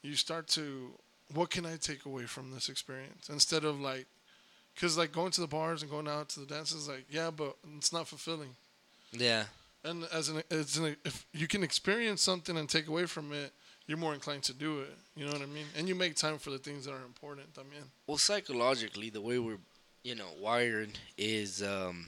[0.03, 0.91] you start to,
[1.33, 4.07] what can I take away from this experience instead of like,
[4.75, 7.57] because like going to the bars and going out to the dances, like yeah, but
[7.77, 8.51] it's not fulfilling.
[9.13, 9.45] Yeah.
[9.83, 13.53] And as an, as an if you can experience something and take away from it,
[13.89, 14.97] you're more inclined to do it.
[15.17, 15.67] You know what I mean?
[15.77, 17.49] And you make time for the things that are important.
[17.59, 19.59] I mean, Well, psychologically, the way we're,
[20.05, 22.07] you know, wired is um,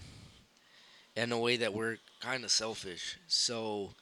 [1.17, 3.17] in a way that we're kind of selfish.
[3.29, 3.95] So,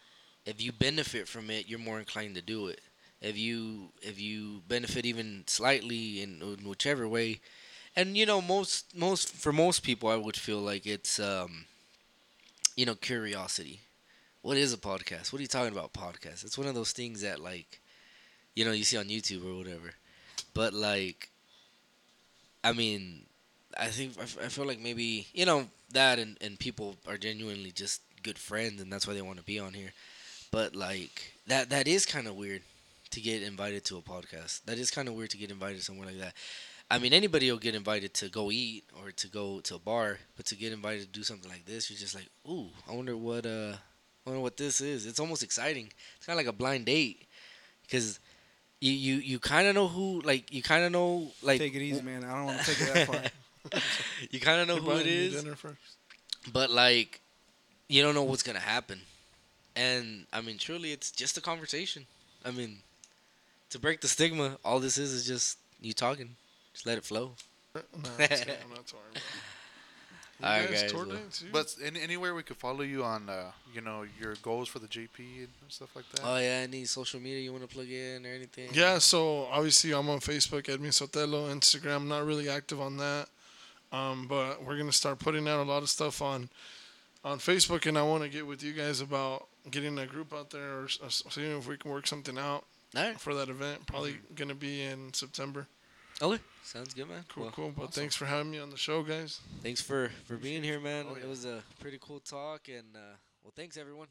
[0.47, 2.81] if you benefit from it, you're more inclined to do it.
[3.23, 7.41] If you if you benefit even slightly in, in whichever way,
[7.97, 11.67] and you know most most for most people, I would feel like it's um,
[12.77, 13.81] you know curiosity.
[14.49, 15.31] What is a podcast?
[15.31, 15.93] What are you talking about?
[15.93, 16.43] Podcast.
[16.43, 17.83] It's one of those things that like,
[18.55, 19.91] you know, you see on YouTube or whatever.
[20.55, 21.29] But like,
[22.65, 23.27] I mean,
[23.79, 27.19] I think I, f- I feel like maybe you know that and, and people are
[27.19, 29.93] genuinely just good friends and that's why they want to be on here.
[30.51, 32.63] But like that that is kind of weird
[33.11, 34.65] to get invited to a podcast.
[34.65, 36.33] That is kind of weird to get invited somewhere like that.
[36.91, 40.21] I mean, anybody will get invited to go eat or to go to a bar,
[40.39, 43.15] but to get invited to do something like this, you're just like, ooh, I wonder
[43.15, 43.75] what uh,
[44.29, 45.07] wonder what this is.
[45.07, 45.91] It's almost exciting.
[46.17, 47.27] It's kind of like a blind date,
[47.83, 48.21] because
[48.81, 51.83] you you you kind of know who like you kind of know like take it
[51.83, 52.25] easy, man.
[52.25, 53.81] I don't want to take it that far.
[54.31, 55.77] you kind of know you're who it buying me is, dinner first.
[56.53, 57.21] but like
[57.89, 59.01] you don't know what's gonna happen.
[59.75, 62.07] And I mean, truly, it's just a conversation.
[62.45, 62.79] I mean,
[63.71, 66.37] to break the stigma, all this is is just you talking.
[66.73, 67.33] Just let it flow.
[67.75, 69.17] No, I'm just kidding, I'm not touring.
[70.41, 70.49] Bro.
[70.49, 71.47] Alright, guys guys, tour dates, too?
[71.53, 74.87] But any, anywhere we could follow you on, uh, you know, your goals for the
[74.87, 76.21] JP and stuff like that.
[76.25, 78.69] Oh yeah, any social media you want to plug in or anything?
[78.73, 82.07] Yeah, so obviously I'm on Facebook, Edmy Sotelo, Instagram.
[82.07, 83.29] Not really active on that,
[83.93, 86.49] um, but we're gonna start putting out a lot of stuff on
[87.25, 90.51] on Facebook, and I want to get with you guys about getting a group out
[90.51, 92.65] there or s- s- seeing if we can work something out
[92.97, 93.21] All right.
[93.21, 93.87] for that event.
[93.87, 95.67] Probably gonna be in September.
[96.21, 96.43] Okay.
[96.65, 97.25] Sounds good, man.
[97.29, 97.73] Cool, Well, cool.
[97.77, 99.41] But thanks for having me on the show, guys.
[99.63, 101.07] Thanks for for being here, man.
[101.09, 104.09] Oh, It was a pretty cool talk, and uh, well, thanks everyone.